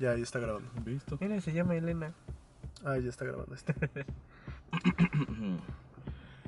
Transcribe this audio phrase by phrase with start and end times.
[0.00, 0.66] Ya, ya está grabando.
[0.82, 1.18] ¿Visto?
[1.20, 2.14] Mira, se llama Elena.
[2.82, 3.74] Ah, ya está grabando este.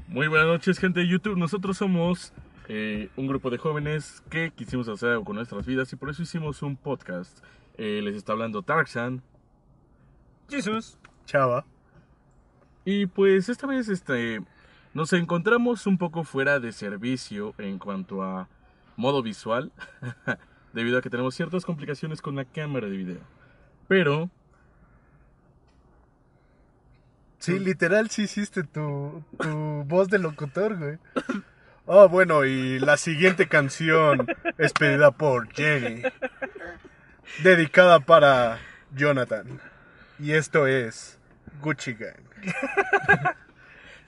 [0.09, 1.37] Muy buenas noches, gente de YouTube.
[1.37, 2.33] Nosotros somos
[2.69, 6.23] eh, un grupo de jóvenes que quisimos hacer algo con nuestras vidas y por eso
[6.23, 7.45] hicimos un podcast.
[7.77, 9.23] Eh, les está hablando Tarzan.
[10.49, 10.97] Jesús.
[11.27, 11.67] Chava.
[12.87, 14.41] Y pues esta vez este,
[14.95, 18.49] nos encontramos un poco fuera de servicio en cuanto a
[18.97, 19.73] modo visual,
[20.73, 23.42] debido a que tenemos ciertas complicaciones con la cámara de video.
[23.93, 24.31] Pero
[27.41, 30.97] Sí, literal, sí hiciste tu, tu voz de locutor, güey.
[31.87, 36.05] Ah, bueno, y la siguiente canción es pedida por Jenny.
[37.43, 38.61] Dedicada para
[38.97, 39.61] Jonathan.
[40.19, 41.19] Y esto es
[41.61, 42.17] Gucci Gang.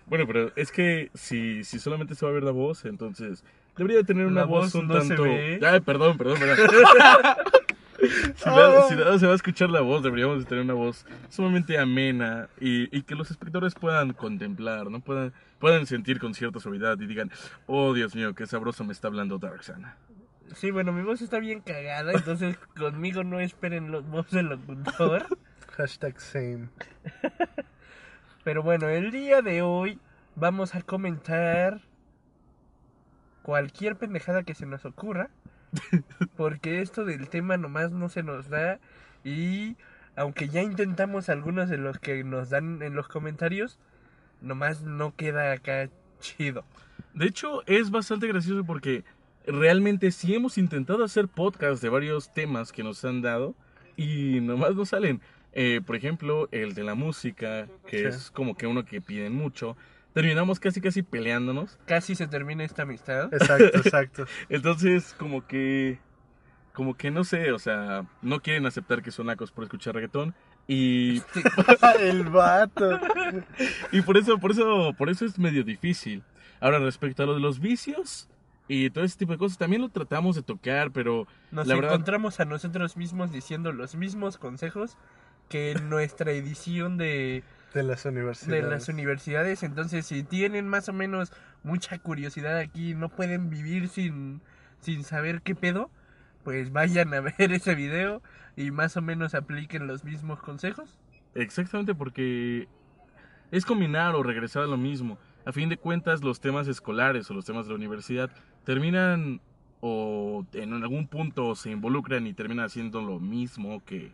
[0.06, 3.42] Bueno, pero es que si, si solamente se va a ver la voz, entonces
[3.75, 5.25] debería de tener una La voz, voz un no tanto.
[5.25, 6.69] Ay, perdón, perdón, perdón.
[8.37, 8.51] si, Ah.
[8.57, 11.79] nada, si nada se va a escuchar la voz, deberíamos de tener una voz sumamente
[11.79, 15.00] amena y, y que los espectadores puedan contemplar, ¿no?
[15.00, 17.31] Puedan, puedan sentir con cierta suavidad y digan,
[17.67, 19.95] oh Dios mío, qué sabroso me está hablando Darksan.
[20.55, 25.27] Sí, bueno, mi voz está bien cagada, entonces conmigo no esperen los voz del locutor.
[25.77, 26.69] Hashtag same.
[28.45, 29.98] Pero bueno, el día de hoy
[30.37, 31.81] vamos a comentar
[33.42, 35.31] cualquier pendejada que se nos ocurra.
[36.36, 38.78] Porque esto del tema nomás no se nos da.
[39.25, 39.77] Y
[40.16, 43.78] aunque ya intentamos algunos de los que nos dan en los comentarios,
[44.41, 45.89] nomás no queda acá
[46.20, 46.64] chido.
[47.14, 49.05] De hecho, es bastante gracioso porque
[49.47, 53.55] realmente sí hemos intentado hacer podcast de varios temas que nos han dado
[53.97, 55.20] y nomás no salen.
[55.53, 58.05] Eh, por ejemplo, el de la música, que Sí.
[58.05, 59.77] es como que uno que piden mucho.
[60.15, 61.79] Terminamos casi casi peleándonos.
[61.87, 63.33] Casi se termina esta amistad.
[63.34, 64.25] Exacto, exacto.
[64.48, 65.98] Entonces, como que.
[66.73, 70.34] Como que no sé, o sea, no quieren aceptar que son nacos por escuchar reggaetón.
[70.67, 71.23] Y,
[72.01, 72.98] El vato.
[73.93, 76.23] y por eso, por eso, por eso es medio difícil.
[76.61, 78.28] Ahora, respecto a lo de los vicios
[78.67, 81.93] y todo ese tipo de cosas, también lo tratamos de tocar, pero Nos la verdad-
[81.93, 84.97] encontramos a nosotros mismos diciendo los mismos consejos
[85.49, 87.44] que en nuestra edición de,
[87.75, 88.65] De las de universidades.
[88.65, 89.62] las universidades.
[89.62, 94.41] Entonces, si tienen más o menos mucha curiosidad aquí, no pueden vivir sin,
[94.81, 95.91] sin saber qué pedo,
[96.45, 98.23] pues vayan a ver ese video
[98.57, 100.99] y más o menos apliquen los mismos consejos.
[101.35, 102.69] Exactamente, porque
[103.51, 105.19] es combinar o regresar a lo mismo.
[105.45, 108.31] A fin de cuentas, los temas escolares o los temas de la universidad
[108.65, 109.41] terminan
[109.81, 114.12] o en algún punto se involucran y terminan haciendo lo mismo que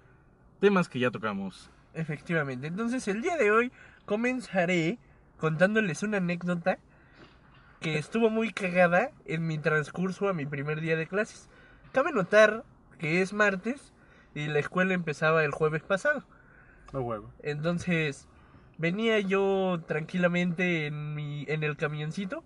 [0.59, 1.71] temas que ya tocamos.
[1.95, 2.67] Efectivamente.
[2.67, 3.73] Entonces, el día de hoy
[4.05, 4.99] comenzaré
[5.39, 6.79] contándoles una anécdota
[7.81, 11.49] que estuvo muy cagada en mi transcurso a mi primer día de clases.
[11.93, 12.65] Cabe notar
[12.99, 13.93] que es martes
[14.35, 16.25] y la escuela empezaba el jueves pasado.
[16.93, 17.33] No huevo.
[17.43, 18.29] Entonces,
[18.79, 22.45] venía yo tranquilamente en, mi, en el camioncito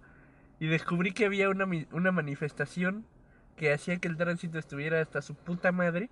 [0.60, 3.04] y descubrí que había una, una manifestación
[3.56, 6.10] que hacía que el tránsito estuviera hasta su puta madre.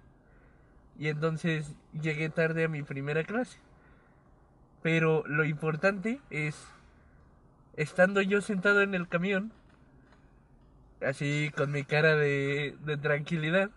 [1.02, 3.58] Y entonces llegué tarde a mi primera clase.
[4.82, 6.64] Pero lo importante es,
[7.76, 9.52] estando yo sentado en el camión,
[11.04, 13.70] así con mi cara de, de tranquilidad.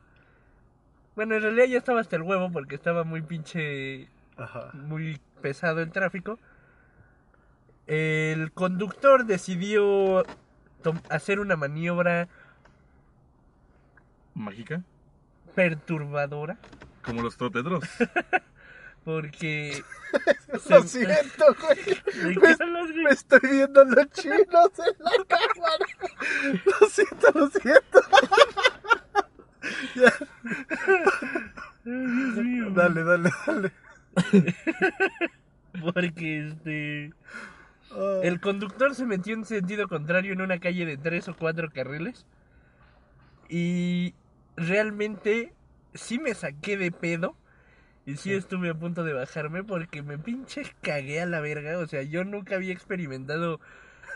[1.16, 4.08] Bueno, en realidad ya estaba hasta el huevo porque estaba muy pinche
[4.38, 4.70] Ajá.
[4.74, 6.38] muy pesado el tráfico.
[7.88, 10.24] El conductor decidió
[11.10, 12.28] hacer una maniobra
[14.36, 14.84] ¿Mágica?
[15.56, 16.60] perturbadora
[17.06, 17.84] Como los trotetros.
[19.04, 19.84] porque
[20.54, 22.36] Lo se- siento, güey.
[22.36, 22.66] ¿De
[23.04, 25.86] Me, estoy viendo los chinos en la cámara.
[26.82, 28.02] Lo siento, lo siento.
[29.96, 30.14] Ya,
[31.86, 32.70] Ay, Dios mío.
[32.72, 33.74] Dale, dale, dale.
[35.94, 37.14] Porque este
[37.92, 41.70] Ah, el conductor se metió en sentido contrario en una calle de tres o cuatro
[41.72, 42.26] carriles
[43.48, 44.14] y
[44.58, 45.54] realmente
[45.96, 47.36] sí me saqué de pedo
[48.06, 51.88] y sí estuve a punto de bajarme porque me pinche cagué a la verga, o
[51.88, 53.60] sea, yo nunca había experimentado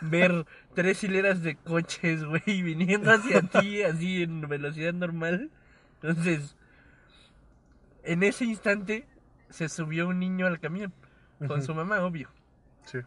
[0.00, 5.50] ver tres hileras de coches, güey, viniendo hacia ti así en velocidad normal.
[6.02, 6.56] Entonces,
[8.04, 9.06] en ese instante
[9.50, 10.92] se subió un niño al camión
[11.46, 12.28] con su mamá, obvio.
[12.84, 12.98] Sí.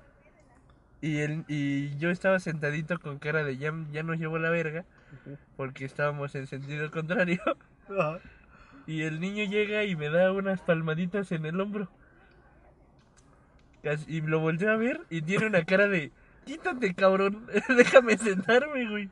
[1.02, 4.86] Y, él, y yo estaba sentadito con cara de ya, ya nos llevó la verga,
[5.56, 7.42] porque estábamos en sentido contrario.
[8.86, 11.90] Y el niño llega y me da unas palmaditas en el hombro.
[14.08, 16.12] Y lo volteo a ver y tiene una cara de,
[16.46, 17.46] quítate cabrón,
[17.78, 19.10] déjame sentarme, güey.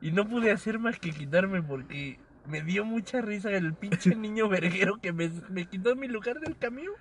[0.00, 2.18] Y no pude hacer más que quitarme porque
[2.48, 6.56] me dio mucha risa el pinche niño verguero que me, me quitó mi lugar del
[6.56, 6.92] camión.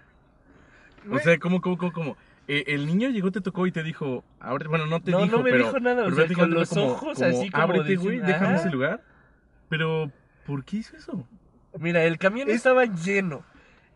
[1.10, 2.18] O sea, ¿cómo, cómo, cómo, cómo?
[2.48, 5.38] Eh, el niño llegó, te tocó y te dijo, abre, bueno, no te No, dijo,
[5.38, 7.96] no me pero, dijo nada, o sea, con los como- ojos como, así como ábrete,
[7.96, 9.02] güey, déjame ese lugar.
[9.70, 10.12] Pero,
[10.46, 11.28] ¿por qué hizo eso?
[11.80, 13.44] Mira, el camión Es- estaba lleno.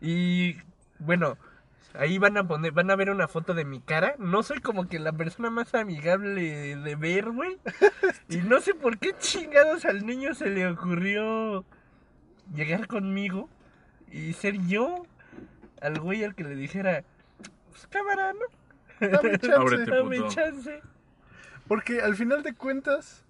[0.00, 0.56] Y
[0.98, 1.36] bueno,
[1.94, 4.14] ahí van a poner, van a ver una foto de mi cara.
[4.18, 7.58] No soy como que la persona más amigable de ver, güey.
[8.28, 11.64] Y no sé por qué chingados al niño se le ocurrió
[12.54, 13.48] llegar conmigo
[14.10, 15.04] y ser yo
[15.80, 17.04] al güey al que le dijera,
[17.70, 19.08] pues cámara, ¿no?
[19.08, 19.52] Dame chance.
[19.52, 19.90] Ábrete.
[19.90, 20.28] Dame puto.
[20.28, 20.80] chance.
[21.68, 23.24] Porque al final de cuentas,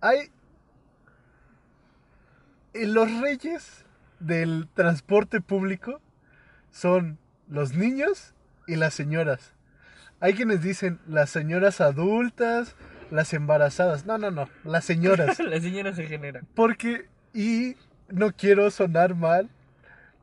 [0.00, 0.30] hay.
[2.86, 3.84] Los reyes
[4.20, 6.00] del transporte público
[6.70, 8.34] son los niños
[8.66, 9.52] y las señoras.
[10.20, 12.74] Hay quienes dicen las señoras adultas,
[13.10, 14.04] las embarazadas.
[14.04, 15.38] No, no, no, las señoras.
[15.40, 16.42] La señora se genera.
[16.54, 17.76] Porque, y
[18.08, 19.48] no quiero sonar mal,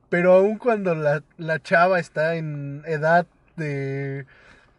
[0.09, 3.25] pero aun cuando la, la chava está en edad
[3.55, 4.25] de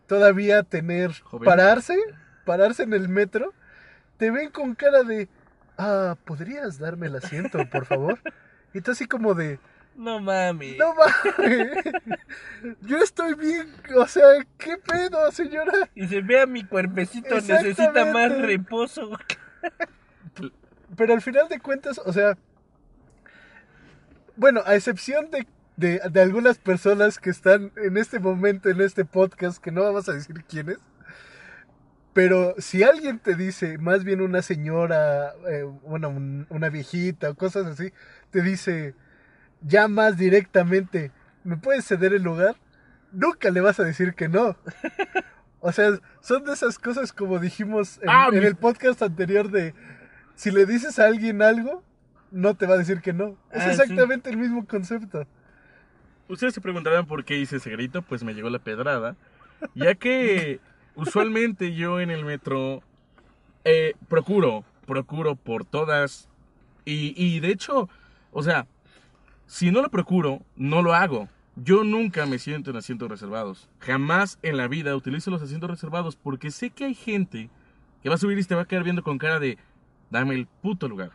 [0.06, 1.44] todavía tener, Joven.
[1.44, 1.96] pararse,
[2.44, 3.52] pararse en el metro,
[4.18, 5.28] te ven con cara de,
[5.78, 8.20] ah, ¿podrías darme el asiento, por favor?
[8.74, 9.58] Y tú así como de,
[9.96, 10.76] No mami.
[10.76, 11.84] no mames,
[12.82, 14.24] yo estoy bien, o sea,
[14.58, 15.72] ¿qué pedo, señora?
[15.94, 19.10] Y se vea mi cuerpecito, necesita más reposo.
[20.96, 22.36] Pero al final de cuentas, o sea,
[24.36, 25.46] bueno, a excepción de,
[25.76, 30.08] de, de algunas personas que están en este momento en este podcast, que no vamos
[30.08, 30.78] a decir quiénes,
[32.16, 37.34] pero si alguien te dice, más bien una señora, eh, bueno, un- una viejita o
[37.34, 37.92] cosas así,
[38.30, 38.94] te dice
[39.60, 41.10] ya más directamente,
[41.44, 42.56] ¿me puedes ceder el lugar?
[43.12, 44.56] Nunca le vas a decir que no.
[45.60, 45.90] O sea,
[46.22, 49.74] son de esas cosas como dijimos en, Ah, en el podcast anterior de
[50.36, 51.82] si le dices a alguien algo,
[52.30, 53.36] no te va a decir que no.
[53.52, 53.70] Es Ah, sí.
[53.82, 55.26] exactamente el mismo concepto.
[56.28, 59.16] Ustedes se preguntarán por qué hice ese grito, pues me llegó la pedrada.
[59.74, 60.60] Ya que
[60.96, 62.82] usualmente yo en el metro
[63.64, 66.28] eh, procuro, procuro por todas.
[66.84, 67.88] Y, y de hecho,
[68.32, 68.66] o sea,
[69.46, 71.28] si no lo procuro, no lo hago.
[71.56, 73.68] Yo nunca me siento en asientos reservados.
[73.78, 77.48] Jamás en la vida utilizo los asientos reservados porque sé que hay gente
[78.02, 79.56] que va a subir y te va a quedar viendo con cara de,
[80.10, 81.12] dame el puto lugar.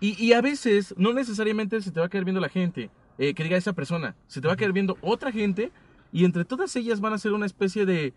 [0.00, 3.34] Y, y a veces, no necesariamente se te va a quedar viendo la gente eh,
[3.34, 5.70] que diga esa persona, se te va a quedar viendo otra gente
[6.12, 8.14] y entre todas ellas van a ser una especie de,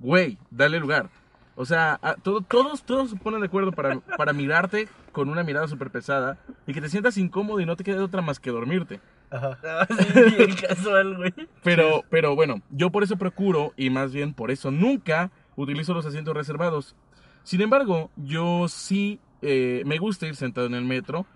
[0.00, 1.08] güey, dale lugar.
[1.56, 5.42] O sea, a- todo- todos, todos se ponen de acuerdo para, para mirarte con una
[5.44, 8.50] mirada súper pesada y que te sientas incómodo y no te quede otra más que
[8.50, 9.00] dormirte.
[9.30, 9.58] Ajá.
[10.36, 11.34] Bien casual, güey.
[11.62, 16.06] Pero, pero bueno, yo por eso procuro y más bien por eso nunca utilizo los
[16.06, 16.96] asientos reservados.
[17.42, 21.26] Sin embargo, yo sí eh, me gusta ir sentado en el metro.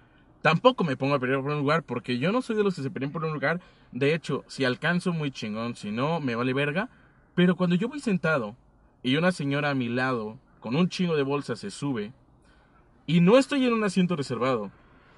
[0.43, 2.83] Tampoco me pongo a pelear por un lugar porque yo no soy de los que
[2.83, 3.61] se pelean por un lugar.
[3.93, 6.89] De hecho, si alcanzo muy chingón, si no, me vale verga.
[7.35, 8.57] Pero cuando yo voy sentado
[9.03, 12.13] y una señora a mi lado con un chingo de bolsas se sube
[13.07, 14.71] y no estoy en un asiento reservado,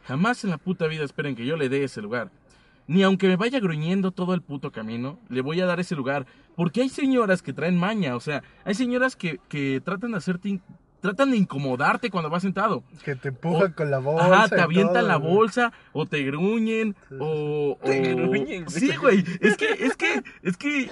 [0.05, 2.31] jamás en la puta vida esperen que yo le dé ese lugar.
[2.89, 6.27] Ni aunque me vaya gruñendo todo el puto camino, le voy a dar ese lugar.
[6.55, 10.49] Porque hay señoras que traen maña, o sea, hay señoras que, que tratan de hacerte,
[10.51, 10.63] in-
[11.01, 12.83] tratan de incomodarte cuando vas sentado.
[13.05, 14.27] Que te empujan O- con la bolsa.
[14.27, 15.35] Ajá, te avientan todo, la güey.
[15.35, 17.15] bolsa, o te gruñen, Sí.
[17.21, 17.77] o...
[17.85, 18.81] Te o- gruñen, güey.
[18.81, 20.89] Sí, güey, es que, es que, es que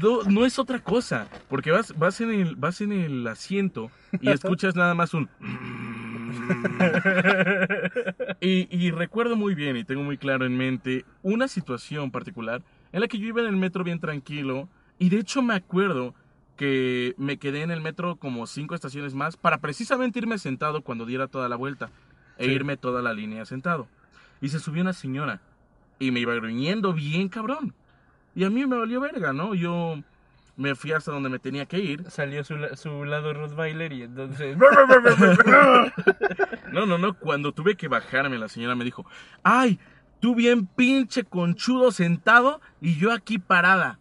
[0.00, 1.28] no, no es otra cosa.
[1.48, 5.28] Porque vas, vas, en el, vas en el asiento y escuchas nada más un...
[8.40, 12.62] Y, y recuerdo muy bien y tengo muy claro en mente una situación particular
[12.92, 16.14] en la que yo iba en el metro bien tranquilo y de hecho me acuerdo
[16.56, 21.06] que me quedé en el metro como cinco estaciones más para precisamente irme sentado cuando
[21.06, 21.90] diera toda la vuelta
[22.38, 22.50] e Sí.
[22.52, 23.88] irme toda la línea sentado.
[24.40, 25.40] Y se subió una señora
[25.98, 27.74] y me iba gruñendo bien cabrón.
[28.36, 29.54] Y a mí me valió verga, ¿no?
[29.54, 29.98] Yo
[30.56, 34.58] me fui hasta donde me tenía que ir Salió su, su lado Rottweiler y entonces...
[36.70, 37.14] No, no, no.
[37.14, 39.06] Cuando tuve que bajarme, la señora me dijo,
[39.42, 39.80] ay,
[40.20, 43.98] tú bien pinche conchudo sentado y yo aquí parada.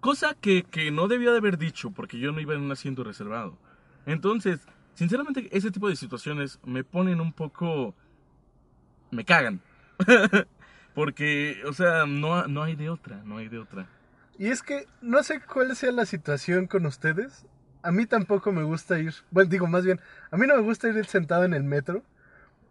[0.00, 3.04] Cosa que, que no debió de haber dicho porque yo no iba en un asiento
[3.04, 3.56] reservado.
[4.04, 7.94] Entonces, sinceramente, ese tipo de situaciones me ponen un poco...
[9.12, 9.60] Me cagan.
[10.94, 13.86] porque, o sea, no, no hay de otra, no hay de otra.
[14.38, 17.46] Y es que no sé cuál sea la situación con ustedes.
[17.82, 19.14] A mí tampoco me gusta ir.
[19.30, 22.02] Bueno, digo más bien, a mí no me gusta ir sentado en el metro.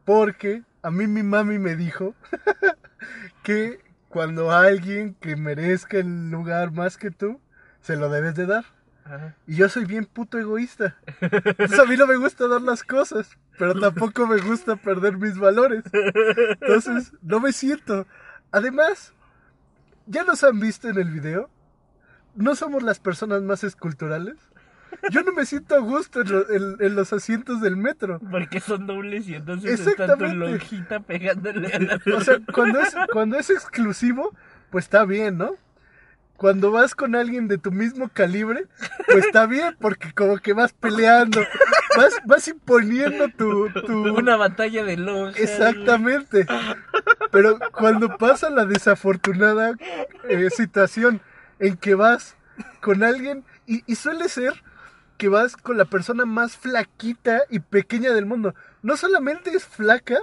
[0.05, 2.15] Porque a mí mi mami me dijo
[3.43, 7.39] que cuando alguien que merezca el lugar más que tú,
[7.81, 8.65] se lo debes de dar.
[9.05, 9.36] Ajá.
[9.48, 10.96] Y yo soy bien puto egoísta.
[11.20, 15.38] Entonces a mí no me gusta dar las cosas, pero tampoco me gusta perder mis
[15.38, 15.84] valores.
[16.62, 18.05] Entonces, no me siento.
[18.51, 19.13] Además,
[20.05, 21.50] ya nos han visto en el video.
[22.36, 24.36] No somos las personas más esculturales.
[25.10, 28.20] Yo no me siento a gusto en, lo- en- en los asientos del metro.
[28.29, 32.01] Porque son dobles y entonces está tu lonjita pegándole a la...
[32.15, 34.36] O sea, cuando es, cuando es exclusivo,
[34.70, 35.55] pues está bien, ¿no?
[36.41, 38.65] Cuando vas con alguien de tu mismo calibre,
[39.05, 41.39] pues está bien, porque como que vas peleando,
[41.95, 44.15] vas, vas imponiendo tu, tu...
[44.17, 45.33] Una batalla de güey.
[45.38, 46.48] Exactamente.
[47.31, 49.75] Pero cuando pasa la desafortunada
[50.29, 51.21] eh, situación
[51.60, 52.36] en que vas
[52.81, 54.63] con alguien, y, y suele ser
[55.19, 58.55] que vas con la persona más flaquita y pequeña del mundo.
[58.81, 60.17] No solamente es flaca,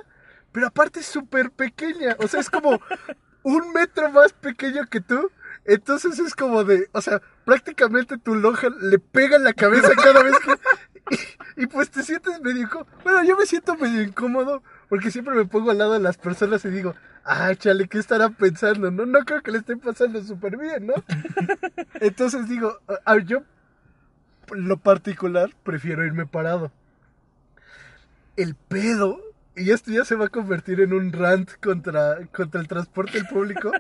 [0.51, 2.17] pero aparte es súper pequeña.
[2.19, 2.81] O sea, es como
[3.45, 5.31] un metro más pequeño que tú.
[5.69, 10.23] Entonces es como de, o sea, prácticamente tu lonja le pega en la cabeza cada
[10.23, 10.53] vez que...
[11.57, 12.87] Y, y pues te sientes medio incómodo.
[13.05, 16.65] Bueno, yo me siento medio incómodo porque siempre me pongo al lado de las personas
[16.65, 18.91] y digo, ah, chale, ¿qué estarán pensando?
[18.91, 20.95] No, no creo que le estén pasando súper bien, ¿no?
[22.01, 22.79] Entonces digo,
[23.27, 23.43] yo,
[24.51, 26.73] lo particular, prefiero irme parado.
[28.37, 29.21] El pedo,
[29.55, 33.71] y esto ya se va a convertir en un rant contra, contra el transporte público.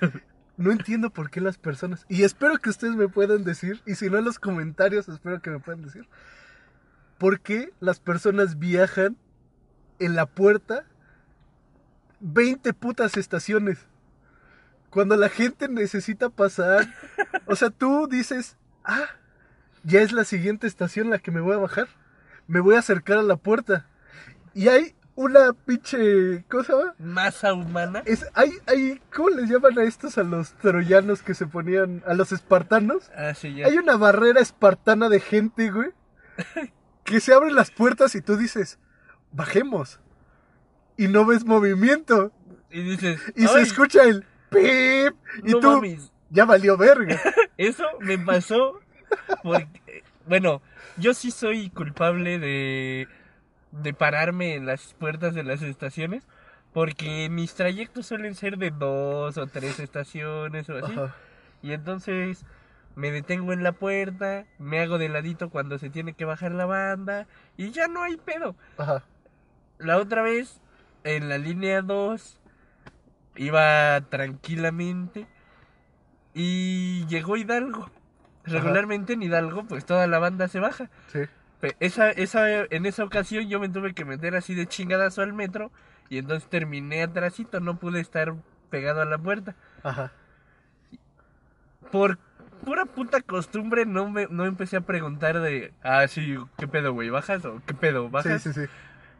[0.58, 4.10] No entiendo por qué las personas, y espero que ustedes me puedan decir, y si
[4.10, 6.06] no en los comentarios, espero que me puedan decir,
[7.16, 9.16] por qué las personas viajan
[9.98, 10.84] en la puerta
[12.20, 13.78] 20 putas estaciones.
[14.90, 16.92] Cuando la gente necesita pasar,
[17.46, 19.06] o sea, tú dices, ah,
[19.84, 21.88] ya es la siguiente estación la que me voy a bajar.
[22.46, 23.86] Me voy a acercar a la puerta.
[24.54, 26.94] Y hay una pinche, ¿cómo se llama?
[27.00, 28.02] Masa humana.
[28.04, 32.14] Es, hay, hay, ¿cómo les llaman a estos a los troyanos que se ponían, a
[32.14, 33.10] los espartanos?
[33.16, 33.66] Ah, sí, ya.
[33.66, 35.90] Hay una barrera espartana de gente, güey,
[37.04, 38.78] que se abren las puertas y tú dices,
[39.32, 39.98] bajemos.
[40.96, 42.30] Y no ves movimiento.
[42.70, 45.16] Y dices, Y se "Ay, escucha el pip.
[45.44, 46.12] Y no tú, mames".
[46.30, 47.20] ya valió verga.
[47.56, 48.78] Eso me pasó
[49.42, 50.62] porque, bueno,
[50.96, 53.08] yo sí soy culpable de,
[53.72, 56.26] de pararme en las puertas de las estaciones
[56.72, 60.94] porque mis trayectos suelen ser de dos o tres estaciones o así.
[61.62, 62.44] Y entonces
[62.94, 66.66] me detengo en la puerta, me hago de ladito cuando se tiene que bajar la
[66.66, 68.54] banda y ya no hay pedo.
[68.76, 69.02] Ajá.
[69.78, 70.60] La otra vez,
[71.04, 72.40] en la línea 2,
[73.36, 75.26] iba tranquilamente
[76.34, 77.90] y llegó Hidalgo.
[78.44, 80.90] Regularmente en Hidalgo, pues toda la banda se baja.
[81.12, 81.20] Sí.
[81.80, 85.72] Esa, esa, en esa ocasión yo me tuve que meter así de chingadazo al metro
[86.08, 88.34] y entonces terminé atrásito, no pude estar
[88.70, 89.56] pegado a la puerta.
[89.82, 90.12] Ajá.
[91.90, 92.18] Por
[92.64, 97.10] pura puta costumbre no me no empecé a preguntar de, ah, sí, ¿qué pedo, güey?
[97.10, 98.06] ¿Bajas o qué pedo?
[98.06, 98.42] Sí, ¿Bajas?
[98.42, 98.64] sí, sí.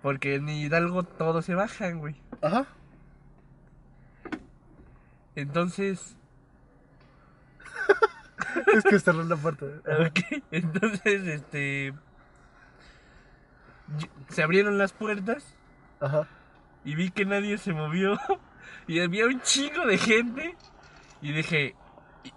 [0.03, 2.15] Porque en Hidalgo todos se bajan, güey.
[2.41, 2.67] Ajá.
[5.35, 6.17] Entonces,
[8.75, 9.67] Es que cerró la puerta.
[10.07, 11.95] ok, entonces, este...
[14.29, 15.55] Se abrieron las puertas
[16.01, 16.29] Ajá.
[16.85, 18.19] y vi que nadie se movió
[18.87, 20.55] y había un chingo de gente
[21.23, 21.75] y dije,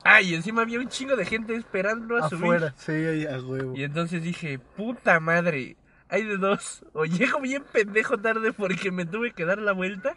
[0.04, 2.44] ah, y encima había un chingo de gente esperando a subir.
[2.46, 2.74] Afuera.
[2.78, 3.74] Sí, ahí a huevo.
[3.76, 5.76] Y entonces dije, puta madre,
[6.10, 6.84] hay de dos.
[6.94, 10.16] O llego bien pendejo tarde porque me tuve que dar la vuelta.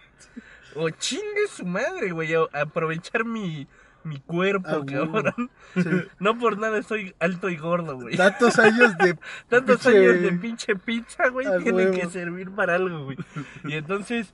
[0.76, 2.35] O chingue su madre, güey.
[2.35, 3.67] a- aprovechar mi,
[4.04, 5.12] mi cuerpo, A huevo.
[5.12, 5.50] cabrón.
[5.75, 5.82] Sí.
[6.20, 8.16] No por nada soy alto y gordo, güey.
[8.16, 9.16] Tantos años de.
[9.49, 12.00] Tantos pinche- años de pinche pizza, güey, A tienen huevo.
[12.00, 13.16] que servir para algo, güey.
[13.64, 14.32] Y entonces,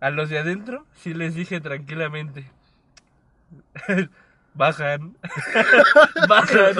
[0.00, 2.50] a los de adentro, sí les dije tranquilamente.
[4.54, 5.16] Bajan.
[6.28, 6.74] Bajan.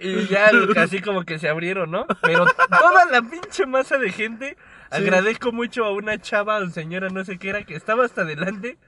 [0.00, 2.06] y ya casi como que se abrieron, ¿no?
[2.22, 4.56] Pero toda la pinche masa de gente.
[4.90, 4.96] Sí.
[4.96, 8.78] Agradezco mucho a una chava o señora, no sé qué era, que estaba hasta adelante.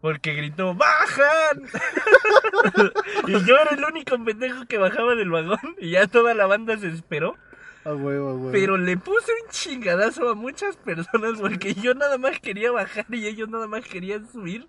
[0.00, 1.62] Porque gritó, ¡bajan!
[3.26, 5.58] y yo era el único pendejo que bajaba del vagón.
[5.78, 7.36] Y ya toda la banda se esperó.
[7.84, 8.52] A huevo, a huevo.
[8.52, 13.26] Pero le puse un chingadazo a muchas personas porque yo nada más quería bajar y
[13.26, 14.68] ellos nada más querían subir.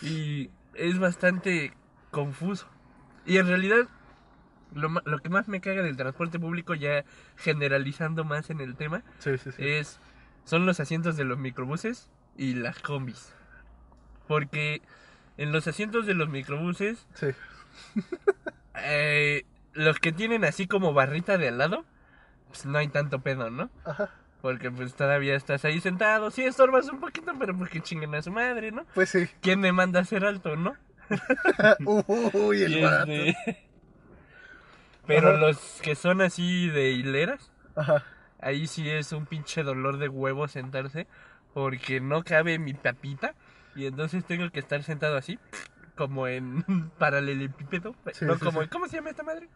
[0.00, 1.72] Y es bastante
[2.10, 2.66] confuso.
[3.26, 3.86] Y en realidad,
[4.74, 7.04] lo, lo que más me caga del transporte público, ya
[7.36, 9.62] generalizando más en el tema, Sí, sí, sí.
[9.64, 10.00] es
[10.44, 13.32] son los asientos de los microbuses y las combis.
[14.28, 14.82] Porque
[15.36, 17.28] en los asientos de los microbuses, Sí.
[18.76, 21.84] eh, los que tienen así como barrita de al lado,
[22.48, 23.70] pues no hay tanto pedo, ¿no?
[23.84, 24.10] Ajá.
[24.40, 28.22] Porque pues todavía estás ahí sentado, sí estorbas un poquito, pero pues que chinguen a
[28.22, 28.84] su madre, ¿no?
[28.94, 29.28] Pues sí.
[29.40, 30.74] ¿Quién me manda a ser alto, no?
[32.34, 33.36] Uy, el este,
[35.06, 35.38] Pero Ajá.
[35.38, 38.04] los que son así de hileras, Ajá.
[38.40, 41.06] ahí sí es un pinche dolor de huevo sentarse
[41.54, 43.34] porque no cabe mi tapita
[43.74, 45.38] y entonces tengo que estar sentado así
[45.96, 46.64] como en
[46.98, 48.68] paralelepípedo, Sí, no sí, como sí.
[48.68, 49.48] ¿cómo se llama esta madre?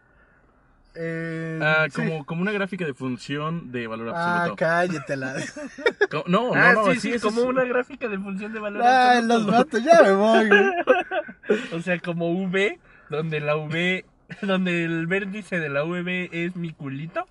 [0.99, 4.57] Eh, Ah, como, como una gráfica de función de valor Ah, absoluto.
[4.57, 5.35] cállatela.
[6.11, 8.53] Co- no, no, ah, no, sí, sí, sí, eso como es- una gráfica de función
[8.55, 8.83] de valor.
[8.83, 9.35] Ay, absoluto.
[9.39, 10.51] los vatos, ya me voy.
[11.73, 12.81] O sea, como V,
[13.11, 14.05] donde la V,
[14.43, 17.27] donde el vértice de la V es mi culito.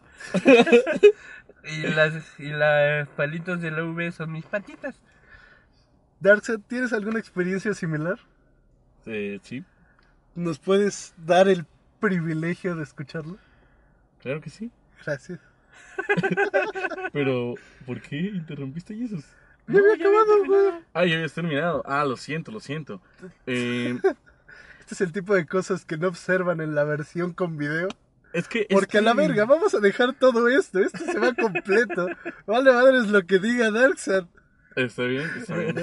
[1.66, 4.96] y las y las palitos de la V son mis patitas.
[6.20, 8.20] Darkseid, ¿tienes alguna experiencia similar?
[9.06, 9.64] Eh, sí,
[10.34, 11.66] ¿Nos puedes dar el
[12.00, 13.38] privilegio de escucharlo?
[14.22, 14.72] claro que sí.
[15.06, 15.40] Gracias.
[17.14, 17.56] Pero,
[17.86, 19.24] ¿por qué interrumpiste Jesus?
[19.68, 20.84] Ya había acabado, güey.
[20.94, 21.84] Ah, ya habías terminado.
[21.86, 23.02] Ah, lo siento, lo siento.
[23.46, 23.98] Eh,
[24.80, 27.88] Este es el tipo de cosas que no observan en la versión con video.
[28.34, 28.62] es que...
[28.62, 30.80] es Porque a la verga, vamos a dejar todo esto.
[30.80, 32.08] Esto se va completo.
[32.46, 34.26] Vale, madre, es lo que diga Darkseid.
[34.76, 35.76] Está bien, está bien.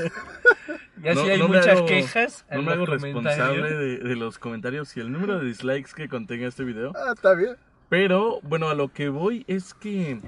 [1.03, 2.45] Y así No- hay no muchas hago- quejas.
[2.53, 6.47] No me hago responsable de, de los comentarios y el número de dislikes que contenga
[6.47, 6.93] este video.
[6.95, 7.57] Ah, está bien.
[7.89, 10.21] Pero, bueno, a lo que voy es que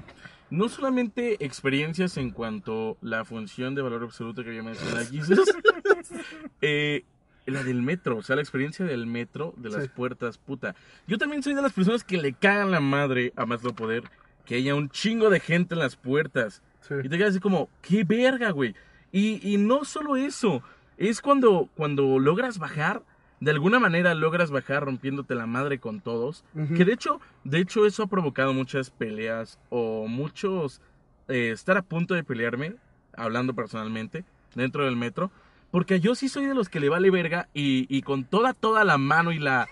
[0.49, 5.39] no solamente experiencias en cuanto a la función de valor absoluto que había mencionado Jesus,
[6.61, 7.03] eh,
[7.45, 9.89] la del metro, o sea, la experiencia del metro, de las Sí.
[9.95, 10.75] puertas, puta.
[11.07, 14.03] Yo también soy de las personas que le cagan la madre a más no poder
[14.45, 16.61] que haya un chingo de gente en las puertas.
[16.87, 16.95] Sí.
[17.03, 18.75] Y te quedas así como, qué verga, güey.
[19.11, 20.61] Y, y no solo eso,
[20.97, 23.03] es cuando, cuando logras bajar,
[23.39, 26.43] de alguna manera logras bajar rompiéndote la madre con todos.
[26.75, 30.81] Que de hecho, de hecho eso ha provocado muchas peleas o muchos
[31.27, 32.75] eh, estar a punto de pelearme,
[33.15, 34.23] hablando personalmente,
[34.55, 35.31] dentro del metro.
[35.69, 38.83] Porque yo sí soy de los que le vale verga y, y con toda, toda
[38.85, 39.67] la mano y la,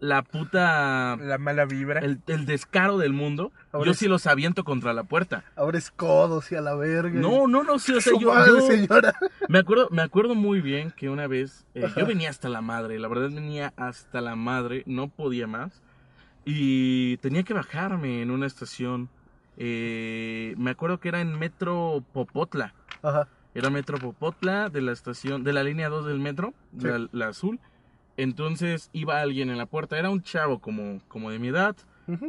[0.00, 1.16] la puta...
[1.16, 2.00] La mala vibra.
[2.00, 5.44] El, el descaro del mundo, Ahora yo es- sí los aviento contra la puerta.
[5.56, 7.18] Ahora es codos y a la verga.
[7.20, 9.14] No, no, no, sí, o sea, yo, madre, yo- señora.
[9.48, 12.98] me acuerdo, me acuerdo muy bien que una vez eh, yo venía hasta la madre,
[12.98, 15.82] la verdad venía hasta la madre, no podía más
[16.44, 19.08] y tenía que bajarme en una estación.
[19.58, 23.28] eh, me acuerdo que era en Metro Popotla, Ajá.
[23.54, 26.86] era Metro Popotla de la estación, de la línea 2 del metro, Sí.
[26.86, 27.60] la, la azul.
[28.16, 31.76] Entonces iba alguien en la puerta, era un chavo como, como de mi edad,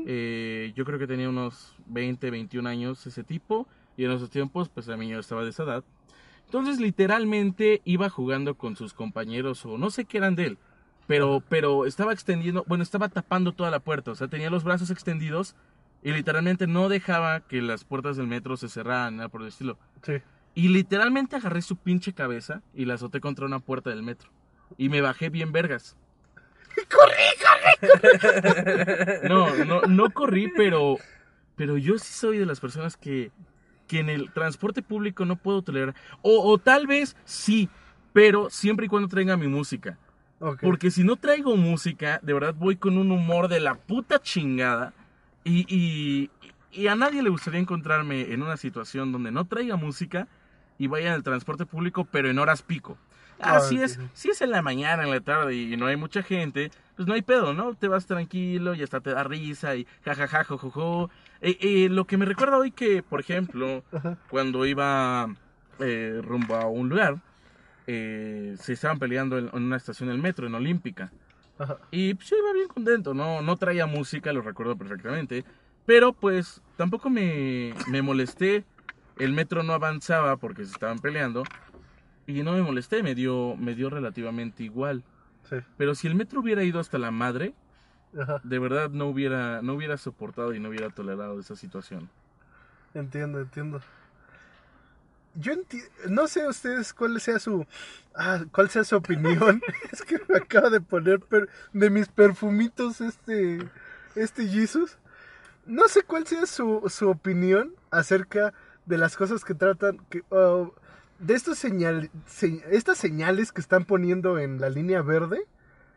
[0.06, 3.68] eh, yo creo que tenía unos 20, 21 años ese tipo.
[3.98, 5.84] Y en esos tiempos, pues a mí yo estaba de esa edad.
[6.46, 10.58] Entonces, literalmente iba jugando con sus compañeros o no sé qué eran de él.
[11.08, 14.12] Pero, pero estaba extendiendo, bueno, estaba tapando toda la puerta.
[14.12, 15.56] O sea, tenía los brazos extendidos
[16.04, 19.78] y literalmente no dejaba que las puertas del metro se cerraran, nada por el estilo.
[20.04, 20.14] Sí.
[20.54, 24.30] Y literalmente agarré su pinche cabeza y la azoté contra una puerta del metro.
[24.78, 25.96] Y me bajé bien vergas.
[29.28, 30.98] No, no, no corrí, pero,
[31.56, 33.32] pero yo sí soy de las personas que,
[33.88, 35.96] que en el transporte público no puedo tolerar.
[36.22, 37.70] O, o tal vez sí,
[38.14, 39.98] pero siempre y cuando traiga mi música.
[40.40, 40.62] Ok.
[40.62, 44.94] Porque si no traigo música, de verdad voy con un humor de la puta chingada.
[45.44, 46.30] Y, y,
[46.72, 50.28] y a nadie le gustaría encontrarme en una situación donde no traiga música
[50.78, 52.98] y vaya en el transporte público, pero en horas pico.
[53.40, 56.22] Ah, Así es, si es en la mañana, en la tarde y no hay mucha
[56.22, 57.74] gente, pues no hay pedo, ¿no?
[57.74, 61.10] Te vas tranquilo y hasta te da risa y jajaja, jojojo.
[61.42, 64.18] Eh, eh, lo que me recuerda hoy que, por ejemplo, Ajá.
[64.30, 65.28] cuando iba
[65.80, 67.18] eh, rumbo a un lugar,
[67.88, 71.12] eh, se estaban peleando en, en una estación del metro, en Olímpica.
[71.58, 71.78] Ajá.
[71.90, 75.44] Y pues yo iba bien contento, no, no traía música, lo recuerdo perfectamente.
[75.88, 78.64] Pero pues tampoco me, me molesté.
[79.18, 81.44] El metro no avanzaba porque se estaban peleando.
[82.28, 85.04] Y no me molesté, me dio, me dio relativamente igual.
[85.50, 85.58] Sí.
[85.78, 87.54] Pero si el metro hubiera ido hasta la madre,
[88.20, 88.40] Ajá.
[88.44, 92.10] de verdad no hubiera, no hubiera soportado y no hubiera tolerado esa situación.
[92.94, 93.82] Entiendo, entiendo.
[95.34, 97.66] Yo enti- no sé ustedes cuál sea su
[98.16, 99.62] ah, cuál sea su opinión.
[99.92, 103.60] es que me acaba de poner per- de mis perfumitos este
[104.16, 104.98] este Jesus.
[105.66, 108.54] No sé cuál sea su, su opinión acerca
[108.86, 110.74] de las cosas que tratan que oh,
[111.22, 115.40] de estos señal, se- estas señales que están poniendo en la línea verde.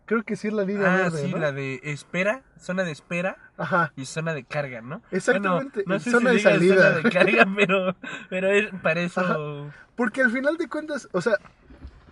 [0.06, 1.38] Creo que sí es la línea Ah, verde, sí, ¿no?
[1.38, 3.90] la de espera, zona de espera Ajá.
[3.96, 5.00] y zona de carga, ¿no?
[5.10, 6.74] Exactamente, Bueno, no sé zona si de salida.
[6.76, 7.96] zona de carga, pero,
[8.28, 9.20] pero es, para eso...
[9.22, 9.74] Ajá.
[9.96, 11.38] Porque al final de cuentas, o sea,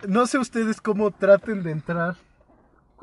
[0.08, 2.16] no sé ustedes cómo traten de entrar.